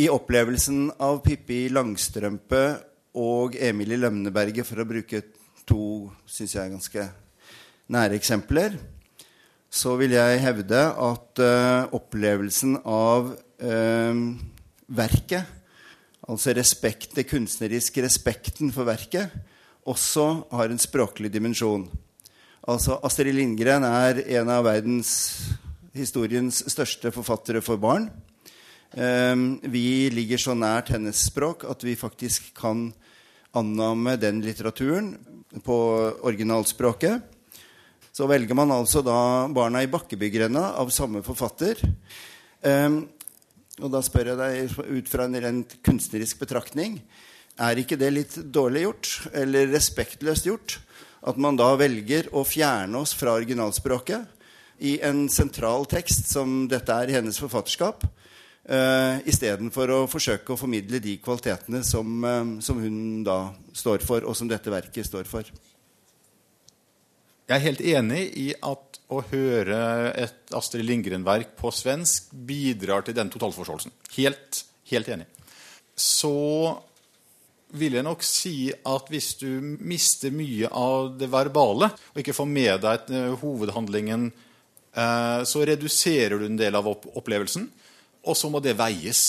I 0.00 0.08
opplevelsen 0.08 0.94
av 0.96 1.20
Pippi 1.28 1.66
Langstrømpe 1.68 2.64
og 3.20 3.60
Emilie 3.60 4.00
Lømneberget, 4.00 4.64
for 4.64 4.80
å 4.80 4.88
bruke 4.88 5.26
to 5.68 6.08
syns 6.24 6.56
jeg 6.56 6.72
ganske 6.72 7.08
nære 7.92 8.16
eksempler, 8.16 8.80
så 9.68 9.98
vil 10.00 10.16
jeg 10.16 10.40
hevde 10.40 10.86
at 10.88 11.42
uh, 11.44 11.90
opplevelsen 11.92 12.78
av 12.80 13.34
uh, 13.36 14.30
verket 14.88 15.58
altså 16.28 16.54
respekt, 16.54 17.14
det 17.16 17.28
kunstneriske 17.30 18.02
respekten 18.04 18.72
for 18.74 18.84
verket, 18.88 19.30
også 19.88 20.46
har 20.52 20.70
en 20.70 20.78
språklig 20.78 21.32
dimensjon. 21.32 21.88
Altså, 22.70 23.00
Astrid 23.02 23.34
Lindgren 23.34 23.82
er 23.88 24.20
en 24.38 24.50
av 24.54 24.64
verdenshistoriens 24.68 26.62
største 26.70 27.10
forfattere 27.14 27.62
for 27.64 27.76
barn. 27.82 28.06
Um, 28.92 29.56
vi 29.72 30.10
ligger 30.12 30.38
så 30.38 30.54
nært 30.54 30.92
hennes 30.92 31.16
språk 31.30 31.64
at 31.64 31.82
vi 31.82 31.96
faktisk 31.96 32.52
kan 32.58 32.92
annamme 33.56 34.18
den 34.20 34.42
litteraturen 34.44 35.16
på 35.64 35.76
originalspråket. 36.22 37.22
Så 38.12 38.28
velger 38.28 38.54
man 38.54 38.70
altså 38.70 39.00
da 39.02 39.48
'Barna 39.48 39.82
i 39.82 39.88
Bakkebyggrenda' 39.88 40.76
av 40.76 40.90
samme 40.92 41.22
forfatter. 41.24 41.80
Um, 42.62 43.08
og 43.82 43.90
da 43.92 44.00
spør 44.04 44.32
jeg 44.32 44.38
deg 44.40 44.80
ut 44.98 45.10
fra 45.10 45.26
en 45.26 45.38
rent 45.42 45.76
kunstnerisk 45.84 46.40
betraktning 46.42 47.00
er 47.60 47.80
ikke 47.80 47.98
det 48.00 48.10
litt 48.12 48.36
dårlig 48.54 48.86
gjort, 48.86 49.10
eller 49.36 49.70
respektløst 49.72 50.48
gjort, 50.48 50.78
at 51.28 51.38
man 51.38 51.58
da 51.58 51.68
velger 51.78 52.30
å 52.34 52.44
fjerne 52.46 53.02
oss 53.02 53.12
fra 53.14 53.36
originalspråket 53.36 54.82
i 54.88 54.96
en 55.04 55.28
sentral 55.30 55.86
tekst 55.90 56.30
som 56.32 56.64
dette 56.70 56.94
er 56.94 57.10
i 57.10 57.16
hennes 57.18 57.38
forfatterskap, 57.38 58.06
uh, 58.06 59.20
istedenfor 59.28 59.92
å 59.94 60.00
forsøke 60.10 60.54
å 60.54 60.58
formidle 60.58 61.02
de 61.02 61.18
kvalitetene 61.22 61.84
som, 61.86 62.16
uh, 62.24 62.56
som 62.64 62.80
hun 62.82 63.22
da 63.26 63.52
står 63.76 64.02
for, 64.06 64.26
og 64.26 64.38
som 64.38 64.50
dette 64.50 64.72
verket 64.72 65.06
står 65.06 65.28
for? 65.30 65.46
Jeg 67.46 67.58
er 67.58 67.66
helt 67.68 67.84
enig 67.84 68.24
i 68.38 68.48
at 68.56 68.91
å 69.12 69.24
høre 69.30 69.80
et 70.18 70.54
Astrid 70.56 70.86
Lindgren-verk 70.88 71.54
på 71.58 71.72
svensk 71.74 72.32
bidrar 72.32 73.04
til 73.06 73.16
den 73.16 73.30
totalforståelsen. 73.32 73.92
Helt, 74.16 74.62
helt 74.90 75.10
enig. 75.12 75.28
Så 75.98 76.32
vil 77.76 77.96
jeg 77.96 78.04
nok 78.04 78.24
si 78.24 78.56
at 78.70 79.12
hvis 79.12 79.34
du 79.40 79.76
mister 79.80 80.32
mye 80.34 80.68
av 80.68 81.14
det 81.20 81.28
verbale, 81.32 81.88
og 82.12 82.20
ikke 82.20 82.36
får 82.36 82.48
med 82.48 82.82
deg 82.84 83.12
uh, 83.12 83.36
hovedhandlingen, 83.40 84.26
uh, 84.98 85.40
så 85.48 85.64
reduserer 85.68 86.40
du 86.40 86.48
en 86.48 86.60
del 86.60 86.76
av 86.76 86.90
opplevelsen, 86.92 87.68
og 88.28 88.38
så 88.38 88.52
må 88.52 88.60
det 88.62 88.76
veies. 88.78 89.22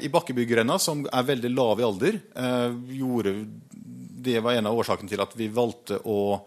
I 0.00 0.08
Bakkebyggerrenna, 0.08 0.78
som 0.80 1.04
er 1.12 1.28
veldig 1.28 1.50
lav 1.52 1.80
i 1.80 1.84
alder, 1.84 2.22
uh, 2.32 2.72
gjorde 2.88 3.36
det 4.20 4.40
var 4.44 4.52
en 4.52 4.68
av 4.68 4.76
årsakene 4.76 5.08
til 5.08 5.20
at 5.22 5.32
vi 5.36 5.48
valgte 5.52 6.00
å 6.04 6.40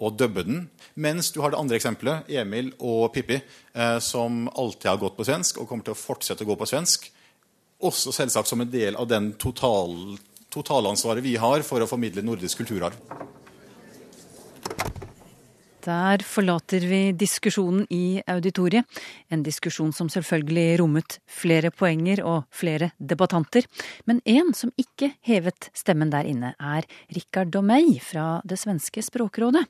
og 0.00 0.16
dubbe 0.18 0.44
den. 0.46 0.64
Mens 0.94 1.30
du 1.32 1.40
har 1.44 1.52
det 1.52 1.60
andre 1.60 1.76
eksempelet, 1.76 2.28
Emil 2.32 2.72
og 2.78 3.12
Pippi, 3.14 3.40
eh, 3.74 3.98
som 4.00 4.46
alltid 4.48 4.88
har 4.90 5.00
gått 5.02 5.18
på 5.18 5.26
svensk 5.28 5.60
og 5.60 5.68
kommer 5.68 5.86
til 5.86 5.94
å 5.94 6.00
fortsette 6.00 6.46
å 6.46 6.50
gå 6.50 6.56
på 6.56 6.68
svensk. 6.68 7.10
Også 7.84 8.12
selvsagt 8.12 8.48
som 8.48 8.60
en 8.60 8.72
del 8.72 8.96
av 8.96 9.08
den 9.08 9.32
total, 9.40 10.16
totalansvaret 10.52 11.24
vi 11.24 11.36
har 11.40 11.64
for 11.66 11.80
å 11.80 11.88
formidle 11.88 12.24
nordisk 12.24 12.62
kulturarv. 12.62 12.96
Der 15.80 16.20
forlater 16.20 16.84
vi 16.84 17.12
diskusjonen 17.16 17.86
i 17.88 18.20
auditoriet. 18.28 18.84
En 19.32 19.40
diskusjon 19.42 19.94
som 19.96 20.10
selvfølgelig 20.12 20.76
rommet 20.82 21.16
flere 21.24 21.70
poenger 21.72 22.20
og 22.26 22.42
flere 22.52 22.90
debattanter. 23.00 23.64
Men 24.04 24.20
en 24.28 24.52
som 24.56 24.74
ikke 24.76 25.14
hevet 25.24 25.70
stemmen 25.72 26.12
der 26.12 26.28
inne, 26.28 26.52
er 26.60 26.84
Rikard 27.16 27.54
Domey 27.54 27.96
fra 28.04 28.42
det 28.44 28.60
svenske 28.60 29.00
Språkrådet. 29.06 29.64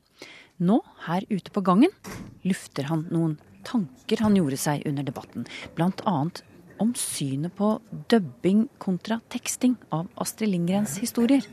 Nå, 0.59 0.81
her 1.07 1.23
ute 1.31 1.53
på 1.55 1.63
gangen, 1.63 1.95
lufter 2.43 2.91
han 2.91 3.07
noen 3.09 3.39
tanker 3.63 4.25
han 4.25 4.35
gjorde 4.35 4.59
seg 4.59 4.83
under 4.89 5.07
debatten. 5.07 5.47
Blant 5.77 6.03
annet 6.09 6.43
om 6.81 6.91
synet 6.97 7.55
på 7.55 7.77
dubbing 8.11 8.65
kontra 8.81 9.21
teksting 9.31 9.77
av 9.95 10.11
Astrid 10.19 10.51
Lindgrens 10.51 10.97
historier. 10.99 11.45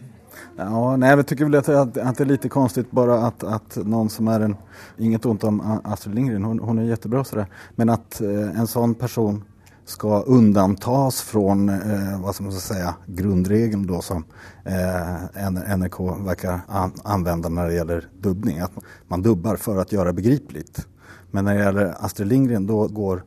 Ja, 0.56 0.96
nej, 0.96 1.10
jag 1.10 1.26
tycker 1.26 1.44
väl 1.44 1.54
att, 1.54 1.68
att, 1.68 1.96
att, 1.96 2.16
det 2.16 2.24
är 2.24 2.26
lite 2.26 2.48
konstigt 2.48 2.90
bara 2.90 3.26
att, 3.26 3.44
att 3.44 3.76
någon 3.76 4.10
som 4.10 4.28
är 4.28 4.40
en, 4.40 4.56
inget 4.96 5.26
ont 5.26 5.44
om 5.44 5.80
Astrid 5.84 6.14
Lindgren, 6.14 6.44
hon, 6.44 6.58
hon 6.58 6.78
är 6.78 6.82
jättebra 6.82 7.24
sådär, 7.24 7.46
men 7.76 7.88
att 7.88 8.20
eh, 8.20 8.60
en 8.60 8.66
sån 8.66 8.94
person 8.94 9.44
ska 9.88 10.20
undantas 10.20 11.20
från 11.22 11.68
eh, 11.68 12.20
vad 12.20 12.34
ska 12.34 12.50
säga, 12.50 12.94
grundregeln 13.06 13.86
då 13.86 14.02
som 14.02 14.24
eh, 14.64 15.76
NRK 15.76 16.00
verkar 16.00 16.60
an, 16.68 16.92
använda 17.04 17.48
när 17.48 17.66
det 17.66 17.74
gäller 17.74 18.08
dubbning. 18.20 18.58
Att 18.58 18.72
man 19.08 19.22
dubbar 19.22 19.56
för 19.56 19.76
att 19.76 19.92
göra 19.92 20.12
begripligt. 20.12 20.86
Men 21.30 21.44
när 21.44 21.54
det 21.54 21.64
gäller 21.64 21.94
Astrid 22.00 22.28
Lindgren 22.28 22.66
då 22.66 22.88
går 22.88 23.24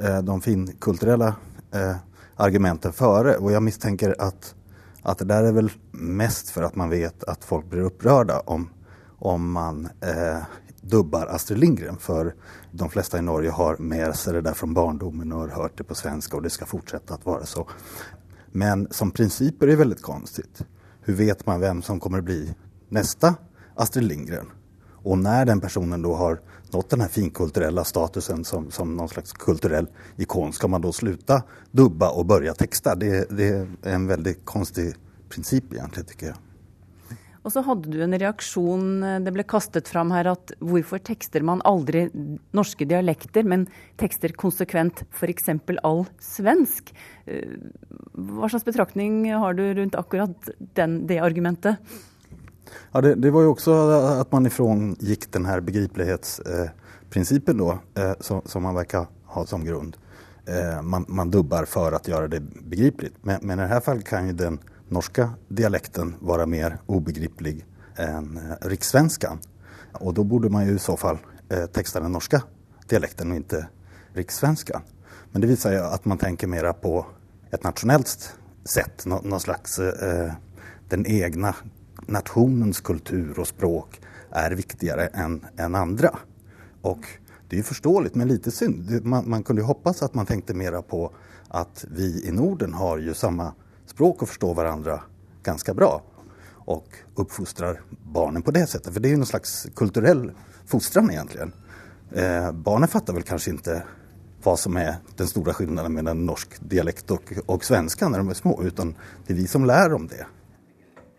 eh, 0.00 0.18
de 0.18 0.40
finkulturella 0.40 1.34
eh, 1.72 1.96
argumenten 2.36 2.92
före 2.92 3.36
och 3.36 3.52
jag 3.52 3.62
misstänker 3.62 4.14
att 4.18 4.54
att 5.04 5.18
det 5.18 5.24
der 5.28 5.44
er 5.44 5.52
vel 5.52 5.70
mest 5.92 6.50
for 6.50 6.64
at 6.64 6.76
man 6.80 6.90
vet 6.90 7.26
at 7.28 7.44
folk 7.44 7.66
blir 7.68 7.90
opprørte 7.90 8.38
om, 8.48 8.70
om 9.20 9.50
man 9.52 9.84
eh, 10.00 10.46
dubbar 10.80 11.26
Astrid 11.26 11.60
Lindgren. 11.60 12.00
For 12.00 12.32
de 12.72 12.88
fleste 12.90 13.20
i 13.20 13.24
Norge 13.24 13.52
har 13.52 13.76
med 13.78 14.16
seg 14.16 14.38
det 14.38 14.46
der 14.48 14.56
fra 14.56 14.66
barndomen 14.66 15.32
og 15.32 15.44
har 15.44 15.60
hørt 15.60 15.76
det 15.76 15.84
på 15.88 15.98
svensk, 15.98 16.34
og 16.34 16.46
det 16.46 16.54
skal 16.56 16.70
fortsette 16.70 17.20
å 17.20 17.34
være 17.34 17.48
så. 17.50 17.66
Men 18.56 18.86
som 18.90 19.12
princip 19.12 19.62
er 19.62 19.74
det 19.74 19.80
veldig 19.82 20.00
rart. 20.08 20.64
Hvordan 21.04 21.20
vet 21.20 21.46
man 21.46 21.60
vem 21.60 21.84
som 21.84 22.00
kommer 22.00 22.24
å 22.24 22.28
bli 22.30 22.40
neste 22.88 23.34
Astrid 23.76 24.08
Lindgren? 24.08 24.48
Och 25.04 25.18
när 25.18 25.44
den 25.44 25.60
personen 25.60 26.02
då 26.02 26.14
har 26.14 26.40
nått 26.72 26.90
den 26.90 27.00
här 27.00 27.08
finkulturella 27.08 27.84
statusen 27.84 28.44
som, 28.44 28.70
som 28.70 28.96
någon 28.96 29.08
slags 29.08 29.32
kulturell 29.32 29.86
ikon, 30.16 30.52
ska 30.52 30.68
man 30.68 30.80
då 30.80 30.92
sluta 30.92 31.42
dubba 31.70 32.10
och 32.10 32.26
börja 32.26 32.54
texta? 32.54 32.94
Det, 32.94 33.30
det 33.30 33.48
är 33.48 33.66
en 33.82 34.06
väldigt 34.06 34.44
konstig 34.44 34.94
princip 35.28 35.72
egentligen 35.72 36.06
tycker 36.06 36.26
jag. 36.26 36.36
Og 37.44 37.52
så 37.52 37.60
hadde 37.60 37.90
du 37.92 37.98
en 38.00 38.16
reaksjon, 38.16 39.02
det 39.20 39.32
ble 39.36 39.44
kastet 39.44 39.88
fram 39.92 40.14
her, 40.14 40.30
at 40.32 40.54
hvorfor 40.64 41.02
tekster 41.04 41.44
man 41.44 41.60
aldri 41.68 42.06
norske 42.56 42.86
dialekter, 42.88 43.44
men 43.44 43.66
tekster 44.00 44.32
konsekvent 44.32 45.02
f.eks. 45.12 45.50
all 45.84 46.06
svensk? 46.24 46.94
Hva 47.28 48.48
slags 48.48 48.64
betraktning 48.64 49.26
har 49.28 49.60
du 49.60 49.66
rundt 49.76 50.00
akkurat 50.00 50.48
den, 50.56 51.02
det 51.06 51.20
argumentet? 51.20 51.76
Ja, 52.92 53.00
det, 53.00 53.14
det, 53.14 53.30
var 53.30 53.40
ju 53.40 53.46
också 53.46 53.72
att 54.20 54.32
man 54.32 54.46
ifrån 54.46 54.96
gick 55.00 55.32
den 55.32 55.46
här 55.46 55.60
begriplighetsprincipen 55.60 57.60
eh, 57.60 57.76
som, 58.20 58.42
som, 58.44 58.62
man 58.62 58.74
verkar 58.74 59.06
ha 59.24 59.46
som 59.46 59.64
grund. 59.64 59.96
Eh, 60.46 60.82
man, 60.82 61.04
man, 61.08 61.30
dubbar 61.30 61.64
för 61.64 61.92
att 61.92 62.08
göra 62.08 62.28
det 62.28 62.40
begripligt. 62.40 63.14
Men, 63.22 63.38
men, 63.42 63.58
i 63.58 63.62
det 63.62 63.68
här 63.68 63.80
fallet 63.80 64.04
kan 64.04 64.26
ju 64.26 64.32
den 64.32 64.58
norska 64.88 65.30
dialekten 65.48 66.14
vara 66.20 66.46
mer 66.46 66.78
obegriplig 66.86 67.66
än 67.96 68.36
eh, 68.36 68.68
rikssvenskan. 68.68 69.38
Och 69.92 70.14
då 70.14 70.24
borde 70.24 70.48
man 70.48 70.66
ju 70.66 70.74
i 70.74 70.78
så 70.78 70.96
fall 70.96 71.18
texta 71.72 72.00
den 72.00 72.12
norska 72.12 72.42
dialekten 72.88 73.30
och 73.30 73.36
inte 73.36 73.68
rikssvenskan. 74.12 74.82
Men 75.32 75.40
det 75.40 75.46
visar 75.46 75.72
ju 75.72 75.78
att 75.78 76.04
man 76.04 76.18
tänker 76.18 76.46
mera 76.46 76.72
på 76.72 77.06
ett 77.50 77.62
nationellt 77.62 78.34
sätt, 78.64 79.06
nå, 79.06 79.20
någon 79.24 79.40
slags 79.40 79.78
eh, 79.78 80.32
den 80.88 81.06
egna 81.06 81.54
nationens 82.06 82.80
kultur 82.80 83.38
och 83.38 83.48
språk 83.48 84.00
är 84.30 84.50
viktigare 84.50 85.06
än, 85.06 85.46
än 85.56 85.74
andra. 85.74 86.18
Och 86.82 87.06
det 87.48 87.58
är 87.58 87.62
förståeligt, 87.62 88.14
men 88.14 88.28
lite 88.28 88.50
synd. 88.50 89.04
Man, 89.04 89.30
man 89.30 89.42
kunde 89.42 89.62
hoppas 89.62 90.02
att 90.02 90.14
man 90.14 90.26
tänkte 90.26 90.54
mera 90.54 90.82
på 90.82 91.10
att 91.48 91.84
vi 91.90 92.28
i 92.28 92.32
Norden 92.32 92.74
har 92.74 92.98
ju 92.98 93.14
samma 93.14 93.52
språk 93.86 94.22
och 94.22 94.28
förstår 94.28 94.54
varandra 94.54 95.00
ganska 95.42 95.74
bra 95.74 96.02
och 96.64 96.86
uppfostrar 97.14 97.80
barnen 98.12 98.42
på 98.42 98.50
det 98.50 98.66
sättet. 98.66 98.92
För 98.92 99.00
det 99.00 99.08
är 99.08 99.10
ju 99.10 99.16
någon 99.16 99.26
slags 99.26 99.66
kulturell 99.76 100.32
fostran 100.66 101.10
egentligen. 101.10 101.52
Eh, 102.12 102.52
barnen 102.52 102.88
fattar 102.88 103.12
väl 103.12 103.22
kanske 103.22 103.50
inte 103.50 103.82
vad 104.42 104.58
som 104.58 104.76
är 104.76 104.96
den 105.16 105.26
stora 105.26 105.54
skillnaden 105.54 105.92
mellan 105.92 106.26
norsk 106.26 106.48
dialekt 106.60 107.10
och, 107.10 107.32
och 107.46 107.64
svenska 107.64 108.08
när 108.08 108.18
de 108.18 108.28
är 108.28 108.34
små, 108.34 108.62
utan 108.62 108.94
det 109.26 109.32
är 109.32 109.36
vi 109.36 109.46
som 109.46 109.64
lär 109.64 109.90
dem 109.90 110.06
det. 110.06 110.26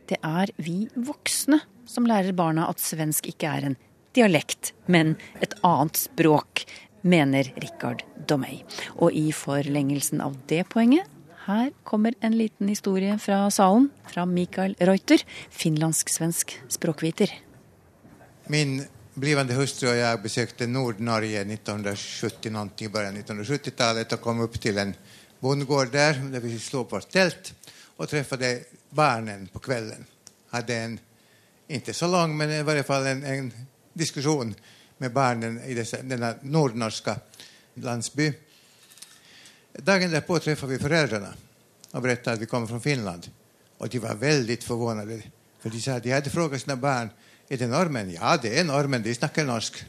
Det 0.06 0.20
er 0.22 0.52
vi 0.62 0.86
voksne 0.96 1.62
som 1.90 2.08
lærer 2.10 2.36
barna 2.38 2.68
at 2.70 2.82
svensk 2.82 3.30
ikke 3.32 3.50
er 3.50 3.70
en 3.70 3.78
dialekt, 4.16 4.74
men 4.86 5.16
et 5.44 5.56
annet 5.66 6.06
språk, 6.06 6.66
mener 7.06 7.52
Rikard 7.62 8.02
Domey. 8.28 8.64
Og 8.98 9.14
i 9.14 9.30
forlengelsen 9.36 10.24
av 10.26 10.38
det 10.50 10.64
poenget, 10.72 11.06
her 11.46 11.70
kommer 11.86 12.16
en 12.26 12.34
liten 12.34 12.72
historie 12.72 13.20
fra 13.22 13.44
salen, 13.54 13.92
fra 14.10 14.24
Mikael 14.26 14.74
Reuter, 14.82 15.22
finlandsk-svensk 15.54 16.56
språkviter. 16.74 17.30
Min 18.50 18.80
blivande 19.14 19.54
hustru 19.58 19.92
jeg 19.94 20.22
besøkte 20.24 20.66
Nord-Norge 20.68 21.44
1970 21.46 22.50
någonting, 22.50 22.90
början 22.90 23.22
1970-tallet 23.22 24.18
og 24.18 24.24
kom 24.26 24.42
opp 24.48 24.58
til 24.62 24.82
en 24.82 24.96
bondgård 25.42 25.94
der, 25.94 26.18
der 26.34 26.42
vi 26.42 26.58
slog 26.58 26.90
vårt 26.90 27.12
telt, 27.14 27.54
og 27.96 28.10
träffade 28.10 28.66
barnen 28.96 29.48
på 29.48 29.60
kvällen. 29.60 30.06
Hadde 30.50 30.76
en, 30.76 31.00
ikke 31.68 31.94
så 31.94 32.08
lang, 32.08 32.38
men 32.38 32.52
i 32.52 32.64
hvert 32.64 32.88
fall 32.88 33.08
en, 33.08 33.24
en 33.24 33.54
diskusjon 33.94 34.56
med 34.98 35.14
barnen 35.14 35.60
i 35.66 35.76
disse, 35.76 36.00
denne 36.04 36.36
nordnorske 36.42 37.16
landsby. 37.84 38.30
Dagen 39.76 40.14
derpå 40.14 40.40
treffer 40.40 40.72
vi 40.72 40.80
foreldrene 40.80 41.34
og 41.92 42.04
berättade 42.04 42.38
at 42.38 42.42
vi 42.42 42.48
kommer 42.52 42.68
fra 42.68 42.80
Finland. 42.80 43.28
Og 43.78 43.90
de 43.92 44.00
var 44.00 44.16
veldig 44.16 44.64
förvånade. 44.64 45.22
For 45.60 45.70
de 45.70 45.82
sa 45.82 46.00
de 46.00 46.12
hadde 46.12 46.30
spurt 46.30 46.62
sine 46.62 46.78
barn 46.78 47.10
Er 47.50 47.58
det 47.58 47.68
nordmenn? 47.70 48.10
Ja, 48.10 48.38
det 48.42 48.56
er 48.58 48.64
nordmenn. 48.66 49.04
De 49.04 49.14
snakker 49.14 49.46
norsk. 49.46 49.84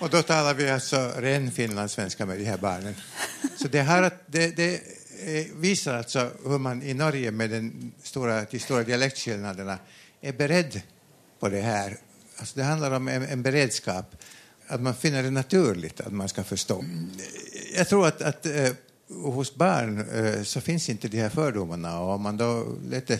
Og 0.00 0.10
da 0.10 0.22
taler 0.26 0.56
vi 0.58 0.66
altså 0.66 0.98
ren 1.22 1.52
finlandssvenska 1.54 2.26
med 2.26 2.38
de 2.38 2.48
her 2.48 2.56
barna. 2.58 2.90
Så 3.56 3.68
det, 3.68 3.84
her, 3.86 4.08
det, 4.26 4.56
det 4.56 4.68
eh, 4.74 5.03
viser 5.60 5.98
altså 6.00 6.28
hvor 6.42 6.58
man 6.58 6.82
i 6.82 6.92
Norge 6.96 7.30
med 7.30 7.54
store, 8.02 8.44
de 8.50 8.60
store 8.60 8.84
dialektskillnadene 8.88 9.76
er 10.22 10.36
beredt 10.38 10.78
på 11.40 11.50
det 11.52 11.62
her. 11.62 11.96
Altså 12.38 12.56
det 12.56 12.64
handler 12.64 12.96
om 12.96 13.08
en, 13.08 13.26
en, 13.28 13.42
beredskap. 13.42 14.16
At 14.68 14.80
man 14.80 14.96
finner 14.96 15.22
det 15.22 15.32
naturlig 15.32 15.92
at 16.00 16.12
man 16.12 16.28
skal 16.28 16.44
forstå. 16.44 16.78
Jeg 17.76 17.86
tror 17.86 18.06
at, 18.08 18.22
at 18.22 18.46
uh, 18.48 19.32
hos 19.34 19.50
barn 19.50 19.98
uh, 20.00 20.42
så 20.42 20.60
fins 20.64 20.88
ikke 20.88 21.10
de 21.12 21.20
her 21.20 21.28
fordommene. 21.28 21.90
Og 22.00 22.14
om 22.14 22.24
man 22.24 22.40
da 22.40 22.48
det 22.88 23.18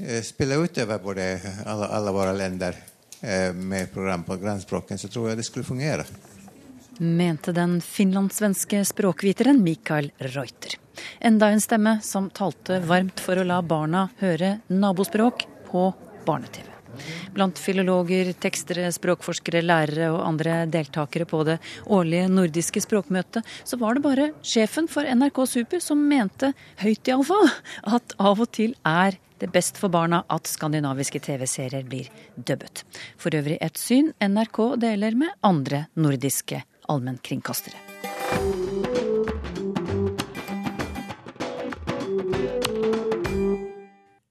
uh, 0.00 0.22
spille 0.24 0.58
utover 0.58 0.98
både 0.98 1.28
alle, 1.66 1.90
alle 1.90 2.16
våre 2.16 2.36
länder 2.36 2.86
med 3.52 3.90
program 3.92 4.22
på 4.24 4.38
grannspråken, 4.40 4.98
så 4.98 5.08
tror 5.12 5.26
jeg 5.28 5.36
det 5.36 5.44
skulle 5.44 5.66
fungere. 5.66 6.06
Mente 7.02 7.52
den 7.52 7.80
finlandssvenske 7.80 8.84
språkviteren 8.84 9.62
Mikael 9.64 10.10
Reuter. 10.18 10.74
Enda 11.20 11.48
en 11.48 11.60
stemme 11.60 11.94
som 12.02 12.26
talte 12.30 12.76
varmt 12.84 13.22
for 13.24 13.40
å 13.40 13.44
la 13.48 13.62
barna 13.64 14.02
høre 14.20 14.58
nabospråk 14.68 15.46
på 15.70 15.86
barne-TV. 16.26 16.66
Blant 17.32 17.56
filologer, 17.56 18.34
tekstere, 18.36 18.90
språkforskere, 18.92 19.62
lærere 19.64 20.10
og 20.12 20.26
andre 20.26 20.58
deltakere 20.68 21.24
på 21.24 21.40
det 21.48 21.56
årlige 21.88 22.28
nordiske 22.28 22.84
språkmøtet, 22.84 23.48
så 23.64 23.80
var 23.80 23.96
det 23.96 24.04
bare 24.04 24.30
sjefen 24.44 24.84
for 24.84 25.08
NRK 25.08 25.40
Super 25.48 25.80
som 25.80 26.04
mente, 26.04 26.52
høyt 26.84 27.08
iallfall, 27.08 27.48
at 27.96 28.12
av 28.20 28.44
og 28.44 28.52
til 28.52 28.76
er 28.84 29.16
det 29.40 29.48
best 29.54 29.80
for 29.80 29.88
barna 29.88 30.26
at 30.28 30.52
skandinaviske 30.52 31.24
TV-serier 31.24 31.88
blir 31.88 32.12
dubbet. 32.36 32.84
For 33.16 33.32
øvrig 33.32 33.56
et 33.64 33.80
syn 33.80 34.12
NRK 34.20 34.66
deler 34.84 35.16
med 35.16 35.32
andre 35.40 35.86
nordiske 35.96 36.60
allmennkringkastere. 36.88 37.76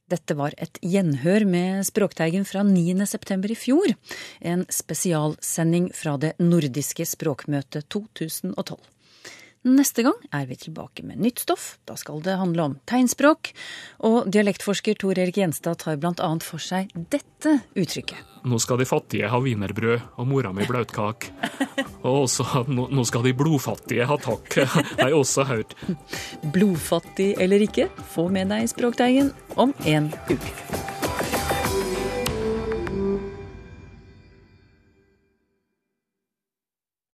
Dette 0.10 0.34
var 0.34 0.56
et 0.58 0.80
gjenhør 0.82 1.46
med 1.46 1.86
Språkteigen 1.86 2.46
fra 2.48 2.64
9.9. 2.66 3.52
i 3.52 3.58
fjor. 3.58 3.94
En 4.42 4.66
spesialsending 4.70 5.92
fra 5.94 6.16
det 6.18 6.34
nordiske 6.42 7.06
språkmøtet 7.06 7.86
2012. 7.94 8.80
Neste 9.68 10.06
gang 10.06 10.16
er 10.32 10.46
vi 10.48 10.56
tilbake 10.56 11.04
med 11.04 11.20
nytt 11.20 11.42
stoff. 11.44 11.74
Da 11.84 11.98
skal 12.00 12.22
det 12.24 12.38
handle 12.40 12.64
om 12.64 12.76
tegnspråk. 12.88 13.52
Og 14.08 14.30
dialektforsker 14.32 14.96
Tor 14.96 15.20
Erik 15.20 15.36
Gjenstad 15.36 15.82
tar 15.84 16.00
bl.a. 16.00 16.30
for 16.40 16.64
seg 16.64 16.94
dette 16.96 17.58
uttrykket. 17.76 18.22
Nå 18.48 18.56
skal 18.64 18.80
de 18.80 18.88
fattige 18.88 19.28
ha 19.28 19.40
wienerbrød 19.44 20.16
og 20.16 20.30
mora 20.32 20.54
mi 20.56 20.64
blautkake. 20.70 21.34
Og 22.08 22.22
også 22.24 22.64
nå 22.70 23.04
skal 23.08 23.28
de 23.28 23.36
blodfattige 23.36 24.08
ha 24.08 24.16
takk, 24.24 24.62
har 24.72 25.10
jeg 25.12 25.20
også 25.20 25.48
hørt. 25.50 25.76
Blodfattig 26.56 27.34
eller 27.44 27.68
ikke, 27.68 27.90
få 28.16 28.30
med 28.32 28.54
deg 28.54 28.72
Språkteigen 28.72 29.34
om 29.60 29.76
en 29.84 30.14
uke. 30.32 30.99